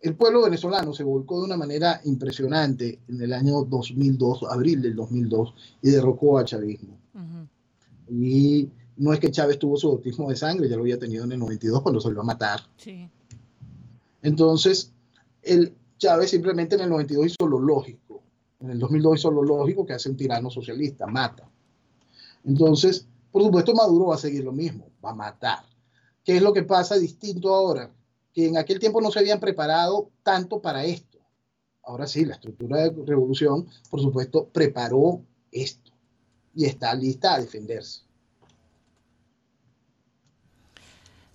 [0.00, 4.96] El pueblo venezolano se volcó de una manera impresionante en el año 2002, abril del
[4.96, 6.96] 2002, y derrocó al chavismo.
[7.14, 7.48] Uh -huh.
[8.08, 11.32] Y no es que Chávez tuvo su bautismo de sangre, ya lo había tenido en
[11.32, 12.60] el 92 cuando se lo iba a matar.
[12.76, 13.08] Sí.
[14.22, 14.92] Entonces,
[15.42, 18.22] el Chávez simplemente en el 92 hizo lo lógico,
[18.60, 21.48] en el 2002 hizo lo lógico que hace un tirano socialista, mata.
[22.44, 25.64] Entonces, por supuesto, Maduro va a seguir lo mismo, va a matar.
[26.24, 27.90] ¿Qué es lo que pasa distinto ahora?
[28.32, 31.18] Que en aquel tiempo no se habían preparado tanto para esto.
[31.82, 35.90] Ahora sí, la estructura de revolución, por supuesto, preparó esto
[36.54, 38.02] y está lista a defenderse.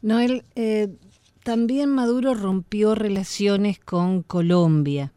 [0.02, 0.96] Noel, eh,
[1.44, 5.14] también Maduro rompió relaciones con Colombia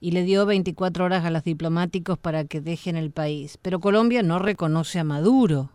[0.00, 3.58] y le dio 24 horas a los diplomáticos para que dejen el país.
[3.62, 5.70] Pero Colombia no reconoce a Maduro.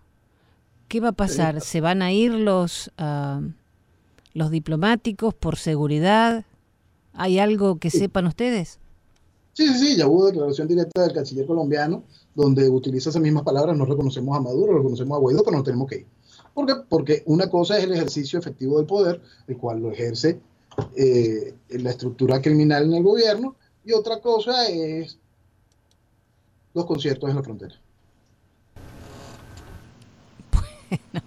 [0.88, 1.62] ¿Qué va a pasar?
[1.62, 3.50] ¿Se van a ir los, uh,
[4.34, 6.46] los diplomáticos por seguridad?
[7.14, 8.80] ¿Hay algo que sepan ustedes?
[9.54, 12.04] Sí, sí, sí, ya hubo declaración directa del canciller colombiano
[12.36, 15.88] donde utiliza esas mismas palabras, no reconocemos a Maduro, reconocemos a Guaidó, pero no tenemos
[15.88, 16.08] que ir.
[16.54, 16.74] ¿Por qué?
[16.90, 20.40] Porque una cosa es el ejercicio efectivo del poder, el cual lo ejerce
[20.96, 25.20] eh, la estructura criminal en el gobierno, y otra cosa es
[26.74, 27.76] los conciertos en la frontera.
[31.12, 31.26] Bueno,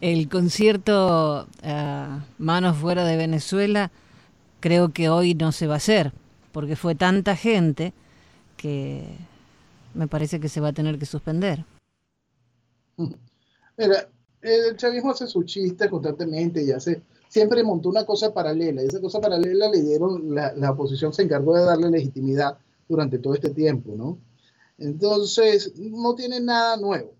[0.00, 3.90] el concierto uh, Manos fuera de Venezuela
[4.60, 6.12] creo que hoy no se va a hacer,
[6.52, 7.92] porque fue tanta gente
[8.56, 9.04] que
[9.94, 11.64] me parece que se va a tener que suspender.
[12.96, 14.08] Mira,
[14.40, 19.00] el chavismo hace sus chistes constantemente y hace, siempre montó una cosa paralela, y esa
[19.00, 22.56] cosa paralela le dieron, la, la oposición se encargó de darle legitimidad
[22.88, 24.18] durante todo este tiempo, ¿no?
[24.78, 27.14] Entonces, no tiene nada nuevo.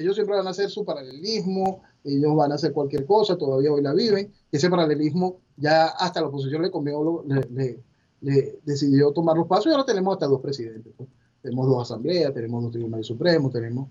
[0.00, 3.82] Ellos siempre van a hacer su paralelismo, ellos van a hacer cualquier cosa, todavía hoy
[3.82, 4.32] la viven.
[4.50, 7.82] Ese paralelismo ya hasta la oposición le convió, le,
[8.22, 10.92] le, decidió tomar los pasos y ahora tenemos hasta dos presidentes.
[10.96, 11.08] Pues.
[11.42, 13.88] Tenemos dos asambleas, tenemos dos tribunales supremos, tenemos,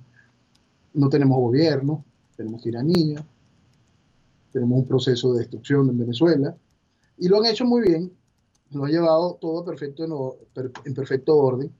[0.93, 2.03] no tenemos gobierno,
[2.35, 3.23] tenemos tiranía,
[4.51, 6.55] tenemos un proceso de destrucción en Venezuela
[7.17, 8.11] y lo han hecho muy bien,
[8.71, 11.71] lo han llevado todo perfecto en, en perfecto orden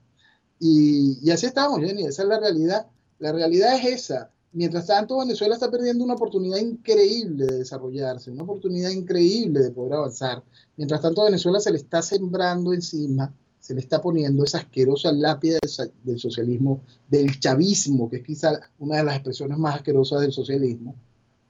[0.60, 2.86] y, y, así estamos, Jenny, esa es la realidad.
[3.20, 4.30] La realidad es esa.
[4.52, 9.92] Mientras tanto, Venezuela está perdiendo una oportunidad increíble de desarrollarse, una oportunidad increíble de poder
[9.92, 10.42] avanzar.
[10.78, 15.58] Mientras tanto, Venezuela se le está sembrando encima, se le está poniendo esa asquerosa lápida
[16.02, 20.94] del socialismo, del chavismo, que es quizá una de las expresiones más asquerosas del socialismo,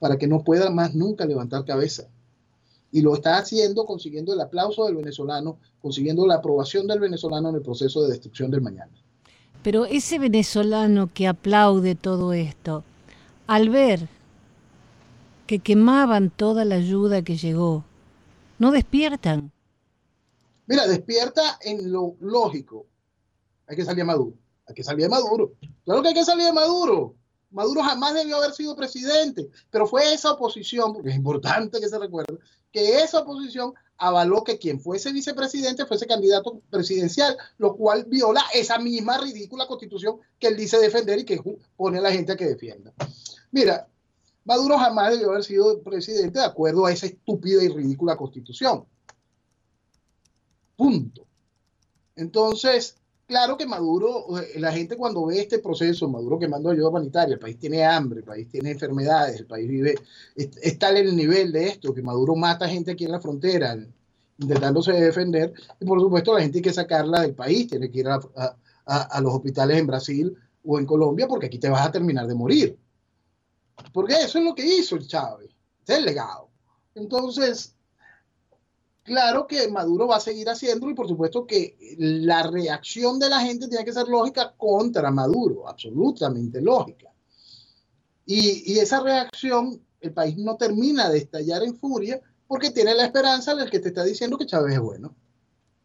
[0.01, 2.09] para que no pueda más nunca levantar cabeza.
[2.91, 7.55] Y lo está haciendo consiguiendo el aplauso del venezolano, consiguiendo la aprobación del venezolano en
[7.55, 8.91] el proceso de destrucción del mañana.
[9.63, 12.83] Pero ese venezolano que aplaude todo esto,
[13.47, 14.09] al ver
[15.47, 17.85] que quemaban toda la ayuda que llegó,
[18.59, 19.53] no despiertan.
[20.67, 22.87] Mira, despierta en lo lógico.
[23.67, 24.35] Hay que salir a Maduro.
[24.67, 25.53] Hay que salir de Maduro.
[25.85, 27.17] Claro que hay que salir de Maduro.
[27.51, 31.99] Maduro jamás debió haber sido presidente, pero fue esa oposición, porque es importante que se
[31.99, 32.39] recuerde,
[32.71, 38.79] que esa oposición avaló que quien fuese vicepresidente fuese candidato presidencial, lo cual viola esa
[38.79, 41.41] misma ridícula constitución que él dice defender y que
[41.77, 42.93] pone a la gente a que defienda.
[43.53, 43.87] Mira,
[44.45, 48.87] Maduro jamás debió haber sido presidente de acuerdo a esa estúpida y ridícula constitución.
[50.77, 51.27] Punto.
[52.17, 52.97] Entonces,
[53.31, 57.57] claro que Maduro, la gente cuando ve este proceso, Maduro quemando ayuda humanitaria, el país
[57.61, 59.95] tiene hambre, el país tiene enfermedades, el país vive,
[60.35, 63.79] está en el nivel de esto, que Maduro mata gente aquí en la frontera,
[64.39, 68.09] intentándose defender, y por supuesto la gente hay que sacarla del país, tiene que ir
[68.09, 68.21] a,
[68.85, 72.35] a los hospitales en Brasil o en Colombia, porque aquí te vas a terminar de
[72.35, 72.79] morir.
[73.93, 75.51] Porque eso es lo que hizo el Chávez,
[75.87, 76.49] es el legado.
[76.97, 77.77] Entonces,
[79.03, 83.41] claro que Maduro va a seguir haciéndolo y por supuesto que la reacción de la
[83.41, 87.13] gente tiene que ser lógica contra Maduro, absolutamente lógica.
[88.27, 93.05] Y, y esa reacción, el país no termina de estallar en furia porque tiene la
[93.05, 95.15] esperanza del que te está diciendo que Chávez es bueno.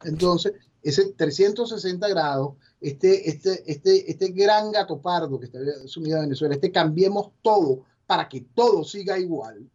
[0.04, 0.54] Entonces,
[0.86, 6.54] ese 360 grados, este, este, este, este gran gato pardo que está sumido en Venezuela,
[6.54, 9.68] este cambiemos todo para que todo siga igual,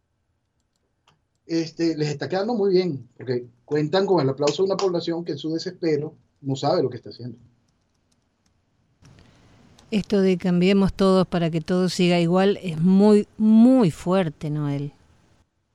[1.45, 5.33] este, les está quedando muy bien, porque cuentan con el aplauso de una población que
[5.33, 7.37] en su desespero no sabe lo que está haciendo.
[9.91, 14.93] Esto de cambiemos todos para que todo siga igual es muy, muy fuerte, Noel.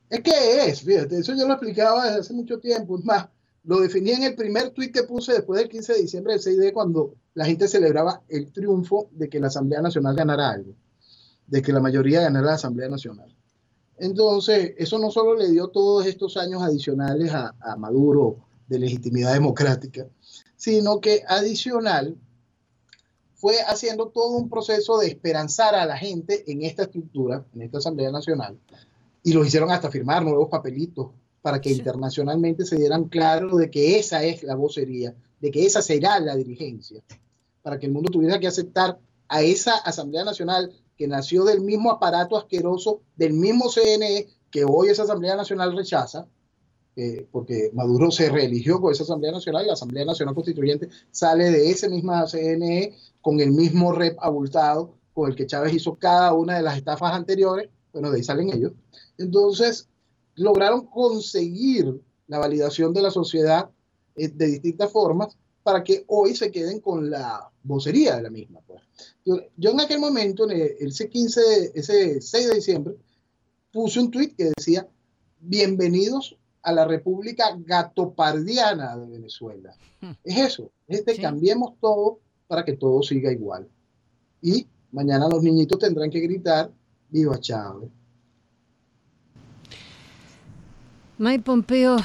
[0.08, 0.30] Es que
[0.66, 2.98] es, fíjate, eso yo lo explicaba desde hace mucho tiempo.
[2.98, 3.26] Es más,
[3.64, 6.72] lo definí en el primer tuit que puse después del 15 de diciembre del 6D,
[6.72, 10.72] cuando la gente celebraba el triunfo de que la Asamblea Nacional ganara algo,
[11.46, 13.35] de que la mayoría ganara la Asamblea Nacional.
[13.98, 18.36] Entonces, eso no solo le dio todos estos años adicionales a, a Maduro
[18.68, 20.06] de legitimidad democrática,
[20.56, 22.16] sino que adicional
[23.34, 27.78] fue haciendo todo un proceso de esperanzar a la gente en esta estructura, en esta
[27.78, 28.58] Asamblea Nacional,
[29.22, 31.08] y lo hicieron hasta firmar nuevos papelitos
[31.42, 31.76] para que sí.
[31.76, 36.34] internacionalmente se dieran claro de que esa es la vocería, de que esa será la
[36.34, 37.02] dirigencia,
[37.62, 41.90] para que el mundo tuviera que aceptar a esa Asamblea Nacional que nació del mismo
[41.90, 46.26] aparato asqueroso, del mismo CNE, que hoy esa Asamblea Nacional rechaza,
[46.96, 51.50] eh, porque Maduro se reeligió con esa Asamblea Nacional y la Asamblea Nacional Constituyente sale
[51.50, 56.32] de ese mismo CNE con el mismo rep abultado con el que Chávez hizo cada
[56.32, 58.72] una de las estafas anteriores, bueno, de ahí salen ellos.
[59.18, 59.88] Entonces,
[60.34, 63.70] lograron conseguir la validación de la sociedad
[64.14, 65.36] eh, de distintas formas
[65.66, 68.60] para que hoy se queden con la vocería de la misma.
[68.68, 68.80] Pues.
[69.24, 72.94] Yo, yo, en aquel momento, en el, ese, 15, ese 6 de diciembre,
[73.72, 74.86] puse un tuit que decía,
[75.40, 79.74] bienvenidos a la República Gatopardiana de Venezuela.
[80.00, 80.12] Hmm.
[80.22, 81.20] Es eso, es de sí.
[81.20, 83.68] cambiemos todo para que todo siga igual.
[84.40, 86.70] Y mañana los niñitos tendrán que gritar,
[87.10, 87.90] viva Chávez.
[91.18, 91.96] Mike Pompeo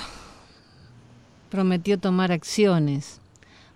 [1.52, 3.21] prometió tomar acciones.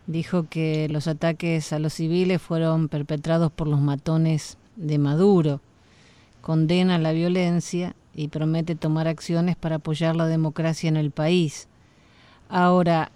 [0.07, 5.61] Dijo que los ataques a los civiles fueron perpetrados por los matones de Maduro.
[6.41, 11.67] Condena la violencia y promete tomar acciones para apoyar la democracia en el país.
[12.49, 13.11] Ahora,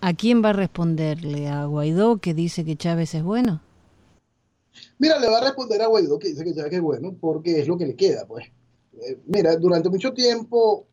[0.00, 1.48] ¿a quién va a responderle?
[1.48, 3.60] ¿A Guaidó que dice que Chávez es bueno?
[4.98, 7.68] Mira, le va a responder a Guaidó que dice que Chávez es bueno porque es
[7.68, 8.46] lo que le queda, pues.
[9.00, 10.88] Eh, mira, durante mucho tiempo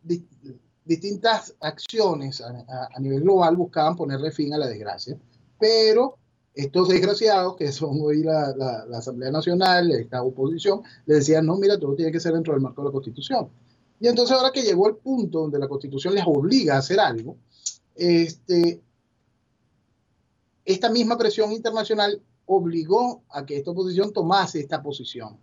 [0.90, 5.16] distintas acciones a, nivel global buscaban ponerle fin a la desgracia,
[5.60, 6.18] pero
[6.56, 11.80] estos desgraciados, que son hoy la, la, Asamblea Nacional, esta oposición, le decían, no, mira,
[11.80, 13.50] todo tiene que ser dentro del marco de la Constitución.
[14.00, 17.38] Y entonces ahora que llegó el punto donde la Constitución les obliga a hacer algo,
[17.96, 18.82] este,
[20.66, 25.38] esta misma presión internacional obligó a que esta oposición tomase esta posición.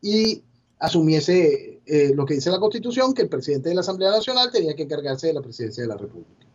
[0.00, 0.42] Y
[0.78, 4.74] asumiese eh, lo que dice la Constitución, que el presidente de la Asamblea Nacional tenía
[4.74, 6.46] que encargarse de la presidencia de la República.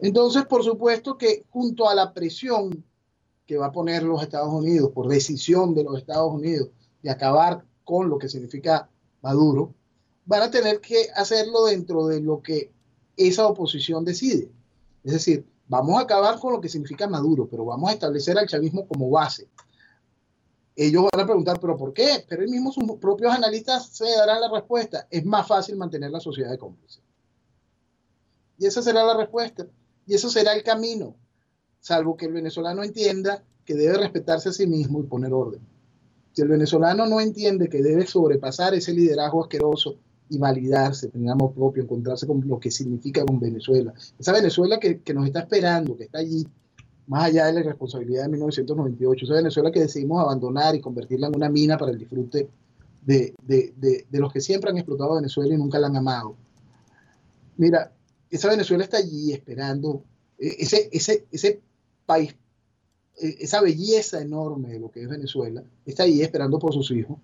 [0.00, 2.84] Entonces, por supuesto que junto a la presión
[3.46, 6.68] que va a poner los Estados Unidos por decisión de los Estados Unidos
[7.02, 8.90] de acabar con lo que significa
[9.22, 9.74] Maduro,
[10.26, 12.70] van a tener que hacerlo dentro de lo que
[13.16, 14.50] esa oposición decide.
[15.02, 18.46] Es decir, vamos a acabar con lo que significa Maduro, pero vamos a establecer al
[18.46, 19.48] chavismo como base
[20.86, 22.24] ellos van a preguntar, ¿pero por qué?
[22.28, 25.08] Pero ellos mismos, sus propios analistas, se darán la respuesta.
[25.10, 27.02] Es más fácil mantener la sociedad de cómplices.
[28.58, 29.66] Y esa será la respuesta.
[30.06, 31.16] Y eso será el camino,
[31.80, 35.60] salvo que el venezolano entienda que debe respetarse a sí mismo y poner orden.
[36.32, 39.96] Si el venezolano no entiende que debe sobrepasar ese liderazgo asqueroso
[40.30, 45.00] y validarse, tener amor propio, encontrarse con lo que significa con Venezuela, esa Venezuela que,
[45.00, 46.46] que nos está esperando, que está allí,
[47.08, 51.36] más allá de la irresponsabilidad de 1998, esa Venezuela que decidimos abandonar y convertirla en
[51.36, 52.48] una mina para el disfrute
[53.04, 56.36] de, de, de, de, los que siempre han explotado Venezuela y nunca la han amado.
[57.56, 57.92] Mira,
[58.30, 60.04] esa Venezuela está allí esperando
[60.38, 61.62] e, ese, ese, ese
[62.04, 62.36] país,
[63.16, 67.18] e, esa belleza enorme de lo que es Venezuela, está allí esperando por sus hijos,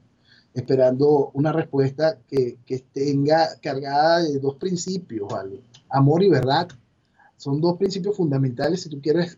[0.55, 5.61] esperando una respuesta que, que tenga cargada de dos principios, ¿vale?
[5.91, 6.69] amor y verdad.
[7.37, 9.37] Son dos principios fundamentales si tú quieres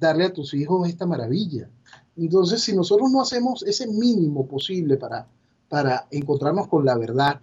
[0.00, 1.70] darle a tus hijos esta maravilla.
[2.16, 5.28] Entonces, si nosotros no hacemos ese mínimo posible para,
[5.68, 7.40] para encontrarnos con la verdad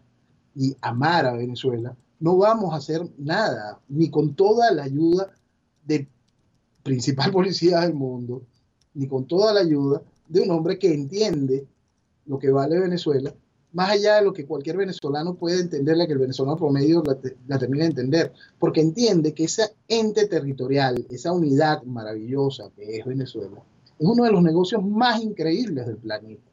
[0.55, 5.32] y amar a Venezuela, no vamos a hacer nada, ni con toda la ayuda
[5.86, 6.10] del
[6.82, 8.41] principal policía del mundo,
[8.95, 11.68] ni con toda la ayuda de un hombre que entiende
[12.26, 13.34] lo que vale Venezuela
[13.74, 17.59] más allá de lo que cualquier venezolano puede entenderle, que el venezolano promedio la, la
[17.59, 23.61] termina de entender, porque entiende que ese ente territorial, esa unidad maravillosa que es Venezuela,
[23.99, 26.43] es uno de los negocios más increíbles del planeta.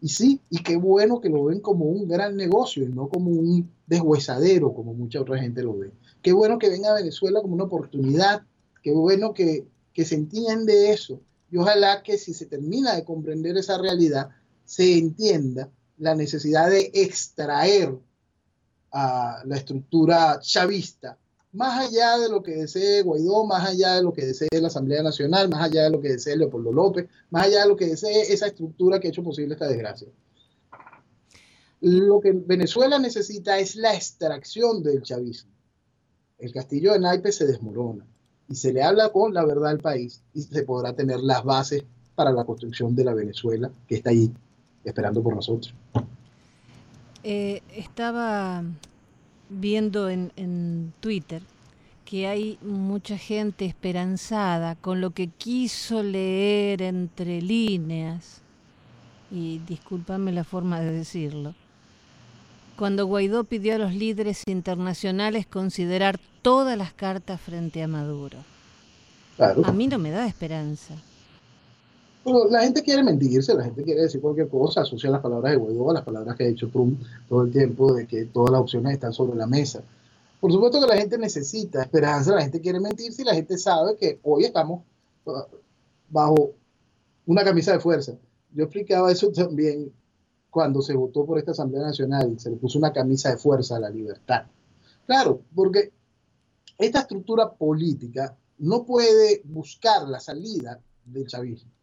[0.00, 3.30] Y sí, y qué bueno que lo ven como un gran negocio y no como
[3.30, 5.92] un deshuesadero, como mucha otra gente lo ve.
[6.20, 8.42] Qué bueno que venga a Venezuela como una oportunidad,
[8.82, 11.20] qué bueno que, que se entiende eso.
[11.50, 14.28] Y ojalá que si se termina de comprender esa realidad,
[14.66, 17.96] se entienda la necesidad de extraer
[18.92, 21.18] a la estructura chavista,
[21.52, 25.02] más allá de lo que desee Guaidó, más allá de lo que desee la Asamblea
[25.02, 28.32] Nacional, más allá de lo que desee Leopoldo López, más allá de lo que desee
[28.32, 30.08] esa estructura que ha hecho posible esta desgracia.
[31.80, 35.52] Lo que Venezuela necesita es la extracción del chavismo.
[36.38, 38.04] El castillo de naipes se desmorona
[38.48, 41.84] y se le habla con la verdad al país y se podrá tener las bases
[42.14, 44.32] para la construcción de la Venezuela que está ahí
[44.84, 45.74] esperando por nosotros.
[47.22, 48.62] Eh, estaba
[49.48, 51.42] viendo en, en Twitter
[52.04, 58.42] que hay mucha gente esperanzada con lo que quiso leer entre líneas,
[59.30, 61.54] y discúlpame la forma de decirlo,
[62.76, 68.38] cuando Guaidó pidió a los líderes internacionales considerar todas las cartas frente a Maduro.
[69.38, 70.94] A mí no me da esperanza
[72.24, 75.90] la gente quiere mentirse, la gente quiere decir cualquier cosa, asocia las palabras de Guaidó
[75.90, 78.94] a las palabras que ha dicho Trump todo el tiempo de que todas las opciones
[78.94, 79.82] están sobre la mesa.
[80.40, 83.96] Por supuesto que la gente necesita esperanza, la gente quiere mentirse y la gente sabe
[83.96, 84.82] que hoy estamos
[85.26, 85.42] uh,
[86.08, 86.52] bajo
[87.26, 88.12] una camisa de fuerza.
[88.52, 89.92] Yo explicaba eso también
[90.50, 93.80] cuando se votó por esta Asamblea Nacional, se le puso una camisa de fuerza a
[93.80, 94.44] la libertad.
[95.06, 95.92] Claro, porque
[96.78, 101.73] esta estructura política no puede buscar la salida del chavismo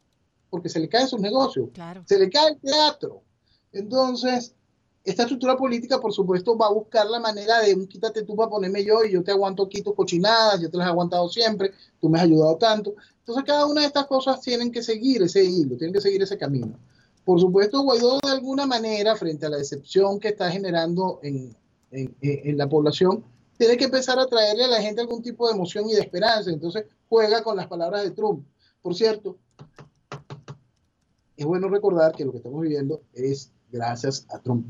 [0.52, 1.70] porque se le cae sus negocios,
[2.06, 3.24] se le cae el teatro.
[3.72, 4.54] Entonces,
[5.04, 8.50] esta estructura política, por supuesto, va a buscar la manera de un quítate tú para
[8.50, 11.72] ponerme yo y yo te aguanto aquí tus cochinadas, yo te las he aguantado siempre,
[12.00, 12.94] tú me has ayudado tanto.
[13.20, 16.38] Entonces, cada una de estas cosas tienen que seguir ese hilo, tienen que seguir ese
[16.38, 16.78] camino.
[17.24, 21.56] Por supuesto, Guaidó de alguna manera, frente a la decepción que está generando en,
[21.92, 23.24] en, la población,
[23.58, 26.50] tiene que empezar a traerle a la gente algún tipo de emoción y de esperanza.
[26.50, 28.46] Entonces juega con las palabras de Trump.
[28.82, 29.38] Por cierto,
[31.42, 34.68] es bueno recordar que lo que estamos viviendo es gracias a Trump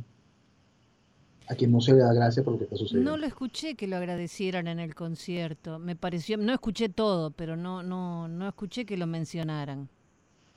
[1.49, 3.11] a quien no se le da gracias por lo que está sucediendo.
[3.11, 5.79] No lo escuché que lo agradecieran en el concierto.
[5.79, 9.89] Me pareció, no escuché todo, pero no, no, no escuché que lo mencionaran.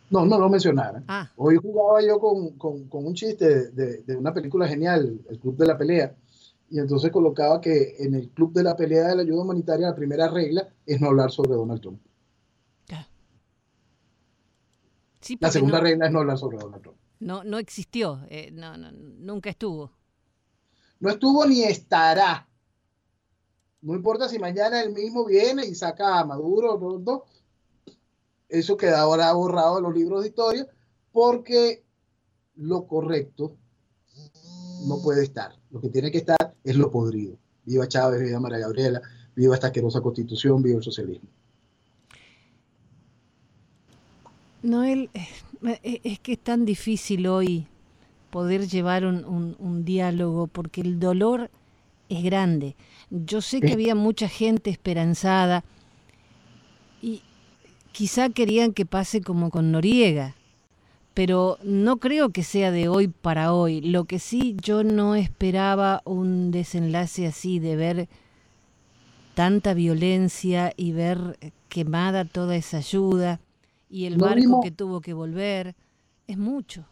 [0.08, 1.04] No, no lo mencionaran.
[1.08, 1.32] Ah.
[1.34, 5.56] Hoy jugaba yo con, con, con un chiste de, de, una película genial, El Club
[5.56, 6.14] de la Pelea,
[6.70, 9.96] y entonces colocaba que en el Club de la Pelea de la Ayuda Humanitaria la
[9.96, 11.98] primera regla es no hablar sobre Donald Trump.
[15.40, 16.98] La segunda regla es no hablar sobre Donald Trump.
[17.20, 19.92] No, no existió, eh, no, no, nunca estuvo.
[21.00, 22.48] No estuvo ni estará.
[23.82, 27.24] No importa si mañana el mismo viene y saca a Maduro, no,
[28.48, 30.66] eso queda ahora borrado de los libros de historia,
[31.12, 31.84] porque
[32.56, 33.56] lo correcto
[34.86, 35.52] no puede estar.
[35.70, 37.38] Lo que tiene que estar es lo podrido.
[37.64, 39.00] Viva Chávez, viva María Gabriela,
[39.34, 41.28] viva esta asquerosa constitución, viva el socialismo.
[44.64, 47.66] Noel, eh, es que es tan difícil hoy
[48.30, 51.50] poder llevar un, diálogo, porque el dolor
[52.08, 52.74] es grande.
[53.10, 55.64] Yo sé que había mucha gente esperanzada
[57.02, 57.20] y
[57.92, 60.34] quizá querían que pase como con Noriega,
[61.12, 63.82] pero no creo que sea de hoy para hoy.
[63.82, 68.08] Lo que sí yo no esperaba un desenlace así, de ver
[69.34, 71.38] tanta violencia y ver
[71.68, 73.40] quemada toda esa ayuda
[73.94, 75.74] y el barco que tuvo que volver.
[76.26, 76.86] Es mucho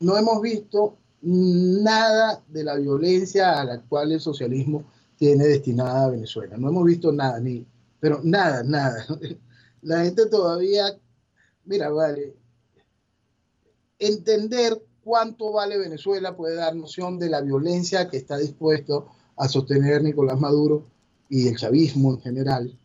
[0.00, 4.84] no hemos visto nada de la violencia a la cual el socialismo
[5.16, 6.56] tiene destinada a Venezuela.
[6.56, 7.64] No hemos visto nada, ni,
[8.00, 9.06] pero nada, nada.
[9.82, 10.94] La gente todavía,
[11.64, 12.34] mira, vale,
[13.98, 20.02] entender cuánto vale Venezuela puede dar noción de la violencia que está dispuesto a sostener
[20.02, 20.84] Nicolás Maduro
[21.30, 22.78] y el chavismo en general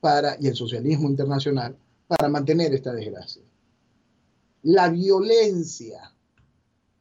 [0.00, 1.76] para, y el socialismo internacional
[2.10, 3.42] para mantener esta desgracia.
[4.62, 6.12] La violencia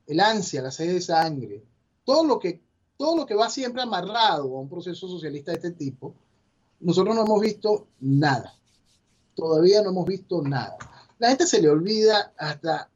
[0.09, 1.63] el ansia, la sed de sangre,
[2.03, 2.59] todo lo que,
[2.97, 6.15] todo lo que va siempre amarrado a un proceso socialista de este tipo,
[6.79, 8.55] nosotros no hemos visto nada.
[9.35, 10.75] Todavía no hemos visto nada.
[11.19, 12.89] La gente se le olvida hasta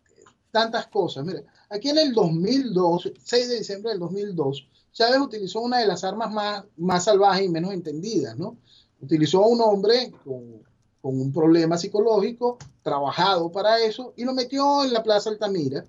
[0.50, 1.24] tantas cosas.
[1.24, 6.04] Mira, aquí en el 2002, 6 de diciembre del 2002, Chávez utilizó una de las
[6.04, 8.58] armas más, más salvajes y menos entendidas, ¿no?
[9.02, 10.64] Utilizó a un hombre con,
[11.04, 15.84] con un problema psicológico, trabajado para eso, y lo metió en la Plaza Altamira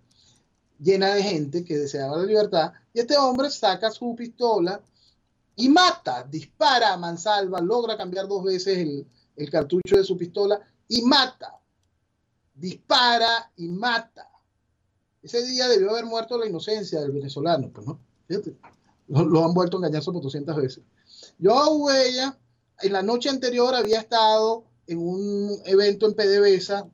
[0.80, 4.80] llena de gente que deseaba la libertad, y este hombre saca su pistola
[5.54, 9.06] y mata, dispara a mansalva, logra cambiar dos veces el,
[9.36, 11.60] el cartucho de su pistola y mata,
[12.52, 14.28] dispara y mata.
[15.22, 18.56] Ese día debió haber muerto la inocencia del venezolano, pues no, Fíjate,
[19.06, 20.82] lo, han vuelto a engañar por 200 veces.
[21.38, 22.36] Yo, Huella,
[22.80, 26.88] en la noche anterior había estado en un evento en PDVSA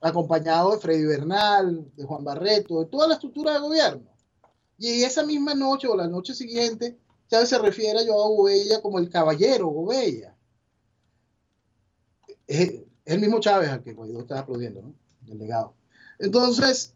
[0.00, 4.08] acompañado de Freddy Bernal, de Juan Barreto, de toda la estructura de gobierno.
[4.78, 6.96] Y esa misma noche o la noche siguiente,
[7.28, 10.36] Chávez se refiere a Joao Gobella como el caballero Gobella.
[12.46, 14.94] Es, el mismo Chávez al que Guaidó está aplaudiendo, ¿no?
[15.26, 15.74] El legado.
[16.18, 16.94] Entonces,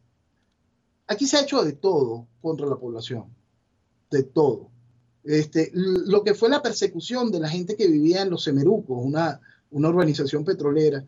[1.06, 3.34] aquí se ha hecho de todo contra la población.
[4.10, 4.70] De todo.
[5.24, 9.40] Este, lo que fue la persecución de la gente que vivía en los Semerucos, una,
[9.72, 11.04] una urbanización petrolera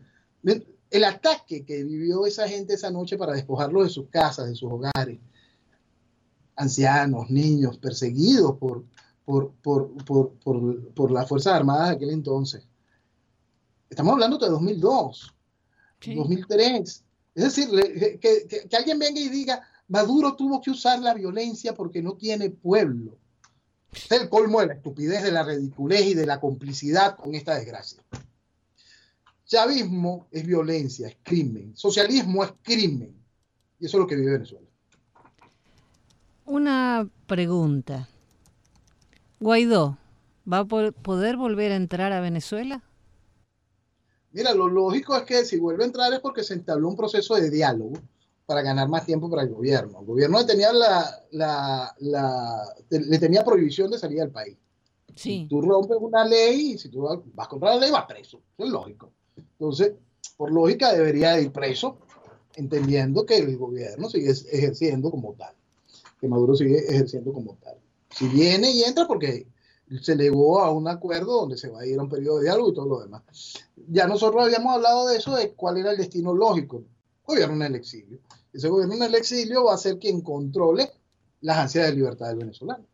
[0.89, 4.71] el ataque que vivió esa gente esa noche para despojarlos de sus casas, de sus
[4.71, 5.19] hogares,
[6.55, 8.85] ancianos, niños, perseguidos por,
[9.25, 9.93] por, por,
[10.93, 12.63] por las Fuerzas Armadas de aquel entonces.
[13.89, 15.35] Estamos hablando de 2002,
[16.15, 17.03] 2003.
[17.35, 17.69] Es decir,
[18.21, 22.49] que, que, alguien venga y diga, Maduro tuvo que usar la violencia porque no tiene
[22.49, 23.17] pueblo.
[23.91, 27.55] Es el colmo de la estupidez, de la ridiculez y de la complicidad con esta
[27.55, 28.01] desgracia.
[29.45, 31.75] Chavismo es violencia, es crimen.
[31.75, 33.15] Socialismo es crimen.
[33.79, 34.67] Y eso es lo que vive Venezuela.
[36.45, 38.09] Una pregunta.
[39.39, 39.97] Guaidó,
[40.51, 42.83] ¿va a poder volver a entrar a Venezuela?
[44.31, 47.35] Mira, lo lógico es que si vuelve a entrar es porque se entabló un proceso
[47.35, 47.93] de diálogo
[48.45, 49.99] para ganar más tiempo para el gobierno.
[50.01, 51.95] El gobierno le tenía, la,
[52.89, 54.57] le tenía prohibición de salir del país.
[55.15, 55.47] Sí.
[55.49, 58.41] tú rompes una ley y si tú vas contra la ley vas preso.
[58.57, 59.13] Eso es lógico.
[59.37, 59.93] Entonces,
[60.37, 61.97] por lógica, debería ir preso,
[62.55, 65.53] entendiendo que el gobierno sigue ejerciendo como tal,
[66.19, 67.75] que Maduro sigue ejerciendo como tal.
[68.09, 69.47] Si viene y entra, porque
[70.01, 72.69] se llegó a un acuerdo donde se va a ir a un periodo de diálogo
[72.69, 73.23] y todo lo demás.
[73.89, 76.83] Ya nosotros habíamos hablado de eso, de cuál era el destino lógico.
[77.25, 78.19] Gobierno en el exilio.
[78.53, 80.89] Ese gobierno en el exilio va a ser quien controle
[81.41, 82.85] las ansias de libertad del venezolano.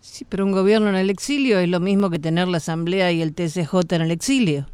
[0.00, 3.22] Sí, pero un gobierno en el exilio es lo mismo que tener la Asamblea y
[3.22, 4.66] el TCJ en el exilio.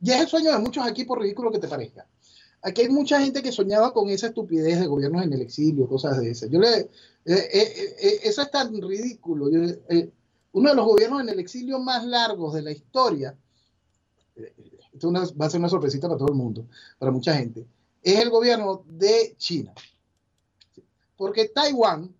[0.00, 2.06] Y es el sueño de muchos aquí, por ridículo que te parezca.
[2.62, 6.18] Aquí hay mucha gente que soñaba con esa estupidez de gobiernos en el exilio, cosas
[6.18, 6.50] de esas.
[6.50, 6.88] Yo le, eh,
[7.24, 9.46] eh, eh, eso es tan ridículo.
[9.46, 13.36] uno de los gobiernos en el exilio más largos de la historia,
[14.92, 16.66] esto va a ser una sorpresita para todo el mundo,
[16.98, 17.66] para mucha gente,
[18.02, 19.72] es el gobierno de China.
[21.16, 22.14] Porque Taiwán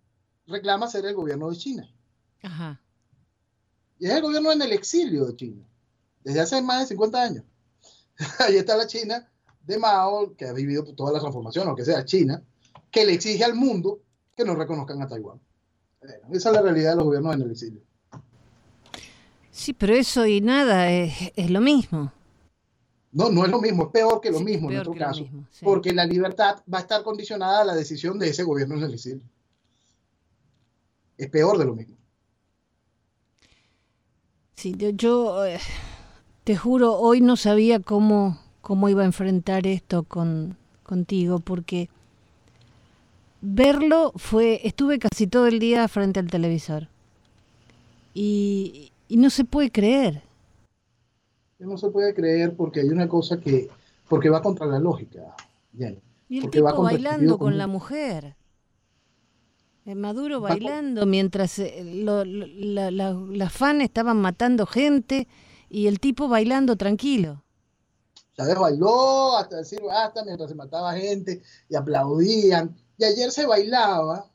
[0.47, 1.91] reclama ser el gobierno de China.
[2.43, 2.81] Ajá.
[3.99, 5.64] Y es el gobierno en el exilio de China,
[6.22, 7.45] desde hace más de 50 años.
[8.39, 9.29] Ahí está la China
[9.62, 12.43] de Mao, que ha vivido toda la transformación, aunque sea China,
[12.91, 14.01] que le exige al mundo
[14.35, 15.41] que no reconozcan a Taiwán.
[16.33, 17.83] esa es la realidad de los gobiernos en el exilio.
[19.51, 22.12] Sí, pero eso y nada es, lo mismo.
[23.11, 25.27] No, no es lo mismo, es peor que lo mismo en otro caso,
[25.62, 28.95] porque la libertad va a estar condicionada a la decisión de ese gobierno en el
[28.95, 29.25] exilio.
[31.16, 31.97] Es peor de lo mismo.
[34.55, 35.59] Sí, yo eh,
[36.49, 41.90] te juro, hoy no sabía cómo, cómo iba a enfrentar esto con, contigo, porque
[43.42, 46.88] verlo fue, estuve casi todo el día frente al televisor.
[48.14, 50.22] Y, no se puede creer.
[51.59, 53.68] No se puede creer porque hay una cosa que,
[54.09, 55.36] porque va contra la lógica.
[56.30, 58.36] Y el tipo bailando con la mujer.
[59.84, 65.28] Maduro bailando mientras eh, las fans estaban matando gente
[65.69, 67.43] y el tipo bailando tranquilo.
[68.37, 72.77] Chávez bailó hasta decir basta mientras se mataba gente y aplaudían.
[72.97, 74.31] Y ayer se bailaba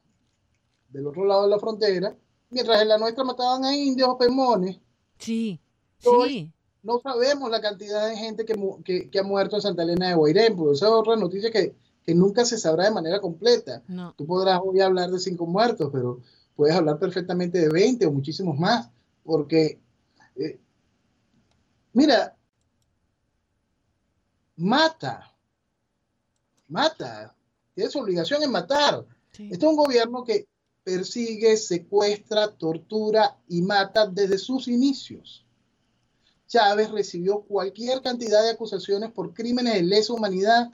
[0.90, 2.16] del otro lado de la frontera,
[2.50, 4.80] mientras en la nuestra mataban a indios o pemones.
[5.18, 5.60] Sí,
[6.00, 6.52] sí.
[6.84, 10.56] No sabemos la cantidad de gente que, que, ha muerto en Santa Elena de Guairén,
[10.56, 11.74] porque esa es otra noticia que,
[12.06, 13.82] que nunca se sabrá de manera completa.
[14.18, 16.20] Tú podrás hoy hablar de cinco muertos, pero
[16.58, 18.90] puedes hablar perfectamente de 20 o muchísimos más,
[19.24, 19.80] porque
[20.36, 20.60] eh,
[21.94, 22.36] Mira,
[24.56, 25.32] mata,
[26.68, 27.36] mata,
[27.74, 29.06] tiene su obligación en matar.
[29.32, 30.48] Este es un gobierno que
[30.84, 35.46] persigue, secuestra, tortura y mata desde sus inicios.
[36.48, 40.70] Chávez recibió cualquier cantidad de acusaciones por crímenes de lesa humanidad.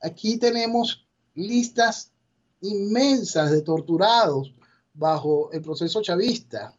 [0.00, 2.12] Aquí tenemos listas
[2.60, 4.54] inmensas de torturados
[4.94, 6.74] bajo el proceso chavista.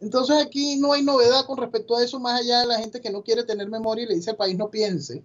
[0.00, 3.10] Entonces aquí no hay novedad con respecto a eso, más allá de la gente que
[3.10, 5.22] no quiere tener memoria y le dice al país no piense.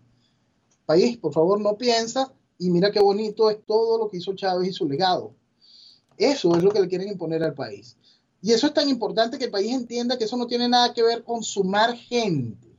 [0.86, 4.70] País, por favor, no piensa y mira qué bonito es todo lo que hizo Chávez
[4.70, 5.34] y su legado.
[6.18, 7.98] Eso es lo que le quieren imponer al país.
[8.42, 11.04] Y eso es tan importante que el país entienda que eso no tiene nada que
[11.04, 12.78] ver con sumar gente.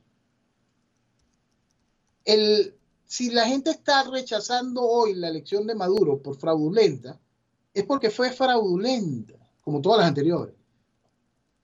[2.23, 2.75] El,
[3.05, 7.19] si la gente está rechazando hoy la elección de Maduro por fraudulenta,
[7.73, 10.56] es porque fue fraudulenta, como todas las anteriores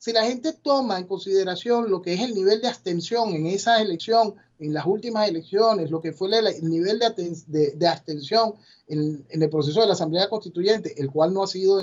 [0.03, 3.81] si la gente toma en consideración lo que es el nivel de abstención en esa
[3.81, 8.55] elección, en las últimas elecciones, lo que fue el nivel de, abstención
[8.89, 11.81] en, el proceso de la Asamblea Constituyente, el cual no ha sido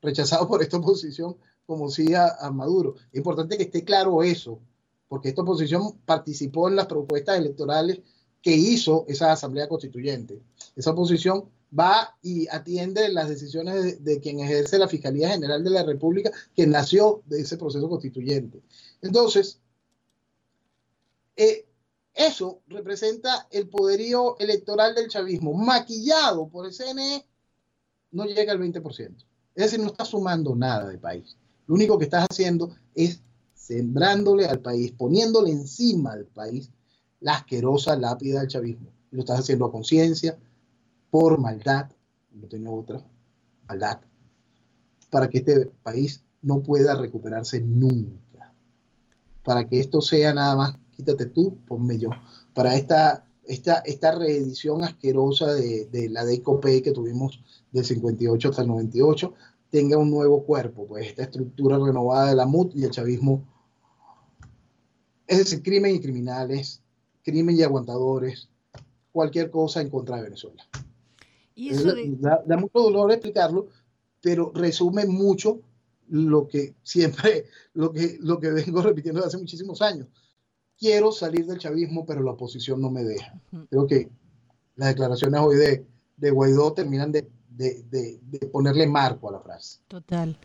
[0.00, 2.94] rechazado por esta oposición como sí a, Maduro.
[3.12, 4.60] Es importante que esté claro eso,
[5.06, 8.00] porque esta oposición participó en las propuestas electorales
[8.40, 10.40] que hizo esa Asamblea Constituyente.
[10.74, 11.44] Esa oposición
[11.76, 16.66] va y atiende las decisiones de, quien ejerce la Fiscalía General de la República, que
[16.66, 18.62] nació de ese proceso constituyente.
[19.02, 19.60] Entonces,
[21.36, 21.66] eh,
[22.14, 27.24] eso representa el poderío electoral del chavismo, maquillado por el CNE,
[28.10, 29.24] no llega al 20%.
[29.54, 31.36] Es decir, no está sumando nada de país.
[31.66, 33.20] Lo único que estás haciendo es
[33.54, 36.70] sembrándole al país, poniéndole encima al país
[37.20, 38.90] la asquerosa lápida del chavismo.
[39.10, 40.38] Lo estás haciendo a conciencia,
[41.10, 41.90] por maldad,
[42.32, 43.02] no tengo otra,
[43.66, 44.00] maldad,
[45.10, 48.52] para que este país no pueda recuperarse nunca.
[49.42, 52.10] Para que esto sea nada más, quítate tú, ponme yo.
[52.54, 57.42] Para esta, esta, esta reedición asquerosa de, de la DECOP que tuvimos
[57.72, 59.34] del 58 hasta el 98,
[59.70, 63.44] tenga un nuevo cuerpo, pues esta estructura renovada de la MUT y el chavismo,
[65.26, 66.82] es decir, crimen y criminales,
[67.22, 68.48] crimen y aguantadores,
[69.12, 70.66] cualquier cosa en contra de Venezuela
[72.18, 73.68] da, mucho dolor explicarlo,
[74.20, 75.60] pero resume mucho
[76.08, 80.06] lo que siempre, lo que, lo que vengo repitiendo desde hace muchísimos años.
[80.78, 83.34] Quiero salir del chavismo, pero la oposición no me deja.
[83.68, 84.08] Creo que
[84.76, 85.84] las declaraciones hoy de,
[86.16, 89.80] de Guaidó terminan de, de, de, ponerle marco a la frase.
[89.88, 90.38] Total.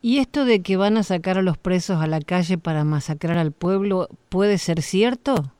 [0.00, 3.36] ¿Y esto de que van a sacar a los presos a la calle para masacrar
[3.36, 5.52] al pueblo puede ser cierto?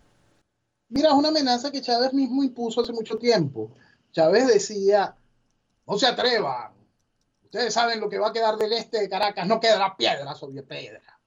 [0.88, 3.70] Mira, es una amenaza que Chávez mismo impuso hace mucho tiempo.
[4.16, 5.14] Chávez decía,
[5.86, 6.72] no se atrevan,
[7.44, 10.62] ustedes saben lo que va a quedar del este de Caracas, no quedará piedra sobre
[10.62, 11.20] piedra.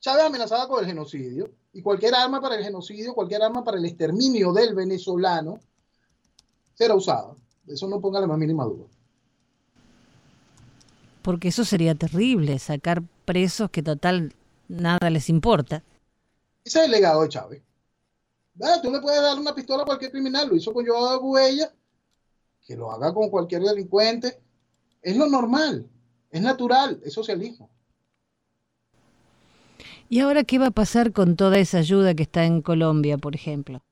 [0.00, 3.84] Chávez amenazaba con el genocidio y cualquier arma para el genocidio, cualquier arma para el
[3.84, 5.60] exterminio del venezolano
[6.74, 7.36] será usada.
[7.68, 8.86] Eso no ponga la más mínima duda.
[11.22, 14.34] Porque eso sería terrible, sacar presos que total
[14.66, 15.84] nada les importa.
[16.64, 17.62] Ese es el legado de Chávez.
[18.82, 21.72] Tú le puedes dar una pistola a cualquier criminal, lo hizo con Joao Huella,
[22.66, 24.40] que lo haga con cualquier delincuente.
[25.00, 25.88] Es lo normal,
[26.30, 27.70] es natural, es socialismo.
[30.08, 33.34] ¿Y ahora qué va a pasar con toda esa ayuda que está en Colombia, por
[33.34, 33.82] ejemplo?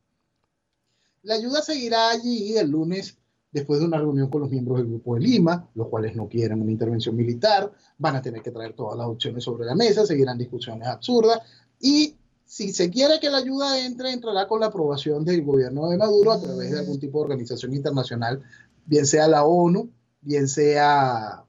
[1.22, 3.16] La ayuda seguirá allí el lunes
[3.52, 6.60] después de una reunión con los miembros del Grupo de Lima, los cuales no quieren
[6.60, 10.38] una intervención militar, van a tener que traer todas las opciones sobre la mesa, seguirán
[10.38, 11.40] discusiones absurdas
[11.80, 12.14] y
[12.51, 16.32] si se quiere que la ayuda entre, entrará con la aprobación del gobierno de Maduro
[16.32, 18.42] a través de algún tipo de organización internacional,
[18.86, 19.88] bien sea la ONU,
[20.20, 21.44] bien sea...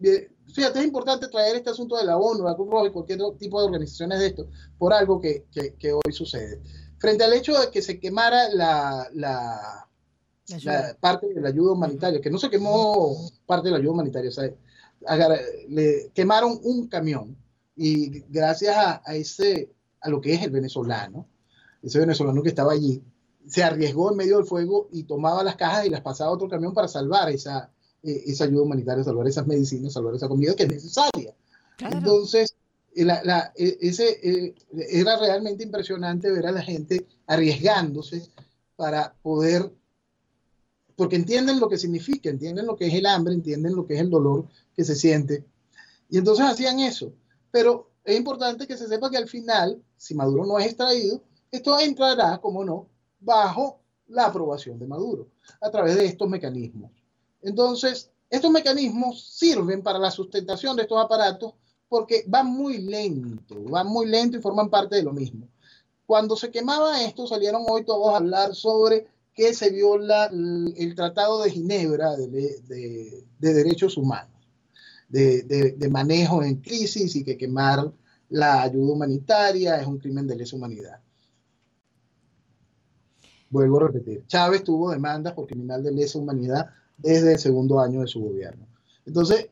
[0.00, 2.56] fíjate, es importante traer este asunto de la ONU, la
[2.86, 4.48] y cualquier tipo de organizaciones de esto,
[4.78, 5.44] por algo que,
[5.78, 6.62] que, hoy sucede.
[6.96, 9.86] Frente al hecho de que se quemara la, la,
[10.98, 14.32] parte de la ayuda humanitaria, que no se quemó parte de la ayuda humanitaria, o
[14.32, 14.50] sea,
[15.68, 17.41] le quemaron un camión
[17.76, 21.26] y gracias a, ese, a lo que es el venezolano,
[21.82, 23.02] ese venezolano que estaba allí,
[23.46, 26.48] se arriesgó en medio del fuego y tomaba las cajas y las pasaba a otro
[26.48, 27.70] camión para salvar esa,
[28.02, 31.34] eh, esa ayuda humanitaria, salvar esas medicinas, salvar esa comida que es necesaria.
[31.78, 32.54] Entonces,
[32.94, 34.54] eh, la, eh, ese,
[34.90, 38.28] era realmente impresionante ver a la gente arriesgándose
[38.76, 39.72] para poder,
[40.94, 44.00] porque entienden lo que significa, entienden lo que es el hambre, entienden lo que es
[44.00, 44.46] el dolor
[44.76, 45.44] que se siente.
[46.10, 47.12] Y entonces hacían eso.
[47.52, 51.22] Pero es importante que se sepa que al final, si Maduro no es extraído,
[51.52, 52.88] esto entrará, como no,
[53.20, 53.78] bajo
[54.08, 55.28] la aprobación de Maduro,
[55.60, 56.90] a través de estos mecanismos.
[57.42, 61.54] Entonces, estos mecanismos sirven para la sustentación de estos aparatos
[61.88, 65.46] porque van muy lento, van muy lento y forman parte de lo mismo.
[66.06, 71.42] Cuando se quemaba esto, salieron hoy todos a hablar sobre que se viola el Tratado
[71.42, 74.31] de Ginebra de Derechos Humanos
[75.12, 77.92] de, manejo en crisis y que quemar
[78.30, 81.00] la ayuda humanitaria es un crimen de lesa humanidad.
[83.50, 88.00] Vuelvo a repetir, Chávez tuvo demandas por criminal de lesa humanidad desde el segundo año
[88.00, 88.66] de su gobierno.
[89.04, 89.50] Entonces,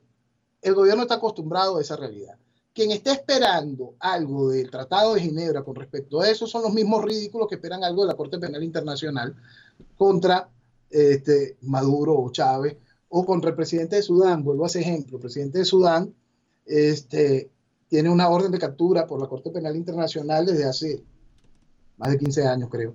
[0.63, 2.37] el gobierno está acostumbrado a esa realidad.
[2.73, 7.05] Quien está esperando algo del Tratado de Ginebra con respecto a eso son los mismos
[7.05, 9.35] ridículos que esperan algo de la Corte Penal Internacional
[9.99, 10.49] contra
[10.89, 12.79] este, Maduro o Chávez
[13.11, 16.15] o contra el presidente de Sudán, vuelvo a ese ejemplo, el presidente de Sudán
[16.65, 17.51] este,
[17.89, 21.03] tiene una orden de captura por la Corte Penal Internacional desde hace
[21.99, 22.93] más de 15 años, creo.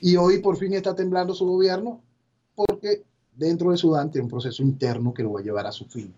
[0.00, 2.02] Y hoy por fin está temblando su gobierno
[2.54, 3.02] porque
[3.34, 6.12] dentro de Sudán tiene un proceso interno que lo va a llevar a su fin.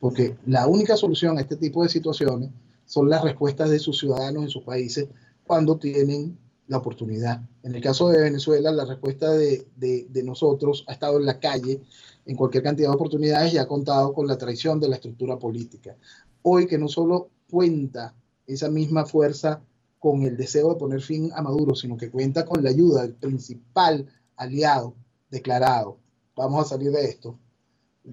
[0.00, 2.50] Porque la única solución a este tipo de situaciones
[2.84, 5.08] son las respuestas de sus ciudadanos en sus países
[5.46, 6.36] cuando tienen
[6.66, 7.42] la oportunidad.
[7.62, 11.38] En el caso de Venezuela, la respuesta de, de, de nosotros ha estado en la
[11.38, 11.80] calle
[12.26, 15.96] en cualquier cantidad de oportunidades y ha contado con la traición de la estructura política.
[16.42, 18.14] Hoy que no solo cuenta
[18.46, 19.62] esa misma fuerza
[19.98, 23.14] con el deseo de poner fin a Maduro, sino que cuenta con la ayuda del
[23.14, 24.06] principal
[24.36, 24.94] aliado
[25.30, 25.98] declarado.
[26.36, 27.38] Vamos a salir de esto.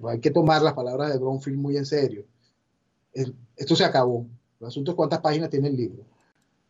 [0.07, 2.25] Hay que tomar las palabras de Bronfield muy en serio.
[3.13, 4.25] esto se acabó.
[4.59, 6.05] El asunto es cuántas páginas tiene el libro.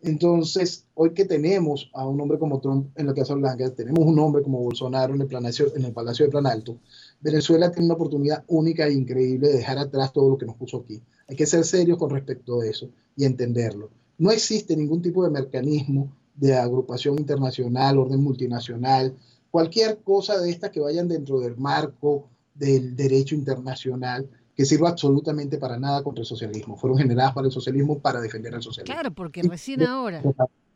[0.03, 4.19] Entonces, hoy que tenemos a un hombre como Trump en la Casa Blanca, tenemos un
[4.19, 6.77] hombre como Bolsonaro en el, Palacio, en el Palacio de Plan Alto,
[7.21, 10.79] Venezuela tiene una oportunidad única e increíble de dejar atrás todo lo que nos puso
[10.79, 11.01] aquí.
[11.29, 13.91] Hay que ser serios con respecto a eso y entenderlo.
[14.17, 19.15] No existe ningún tipo de mecanismo de agrupación internacional, orden multinacional,
[19.51, 25.57] cualquier cosa de estas que vayan dentro del marco del derecho internacional que sirva absolutamente
[25.57, 26.77] para nada contra el socialismo.
[26.77, 28.93] Fueron generadas para el socialismo para defender al socialismo.
[28.93, 30.21] Claro, porque recién ahora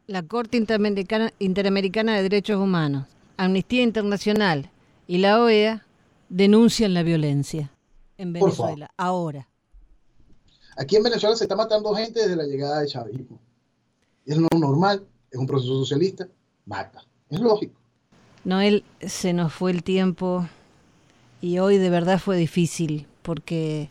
[0.07, 3.05] la Corte Interamericana, Interamericana de Derechos Humanos,
[3.37, 4.71] Amnistía Internacional
[5.05, 5.85] y la OEA
[6.29, 7.71] denuncian la violencia
[8.17, 9.47] en Venezuela, ahora.
[10.77, 13.39] Aquí en Venezuela se está matando gente desde la llegada de chavismo.
[14.25, 16.27] Es lo normal, es un proceso socialista,
[16.65, 17.03] mata.
[17.29, 17.79] Es lógico.
[18.43, 20.47] Noel, se nos fue el tiempo
[21.41, 23.89] y hoy de verdad fue difícil porque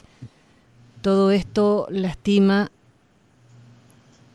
[1.02, 2.70] todo esto lastima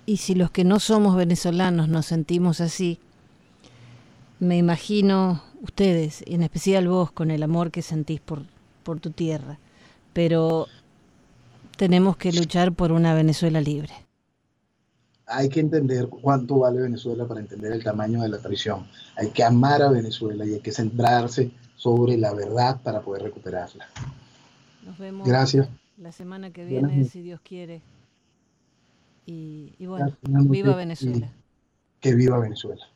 [0.06, 3.00] y si los que no somos venezolanos nos sentimos así,
[4.40, 8.44] me imagino ustedes, y en especial vos, con el amor que sentís por,
[8.84, 9.58] por tu tierra,
[10.14, 10.68] pero
[11.78, 13.94] tenemos que luchar por una Venezuela libre.
[15.26, 18.86] hay que entender cuánto vale Venezuela para entender el tamaño de la traición.
[19.18, 23.88] Hay que amar a Venezuela y hay que centrarse sobre la verdad para poder recuperarla.
[24.86, 25.70] Nos vemos Gracias.
[25.98, 27.82] la semana que viene, si Dios quiere.
[29.26, 31.32] Y, y bueno, Gracias, viva Venezuela.
[32.00, 32.91] Que viva Venezuela.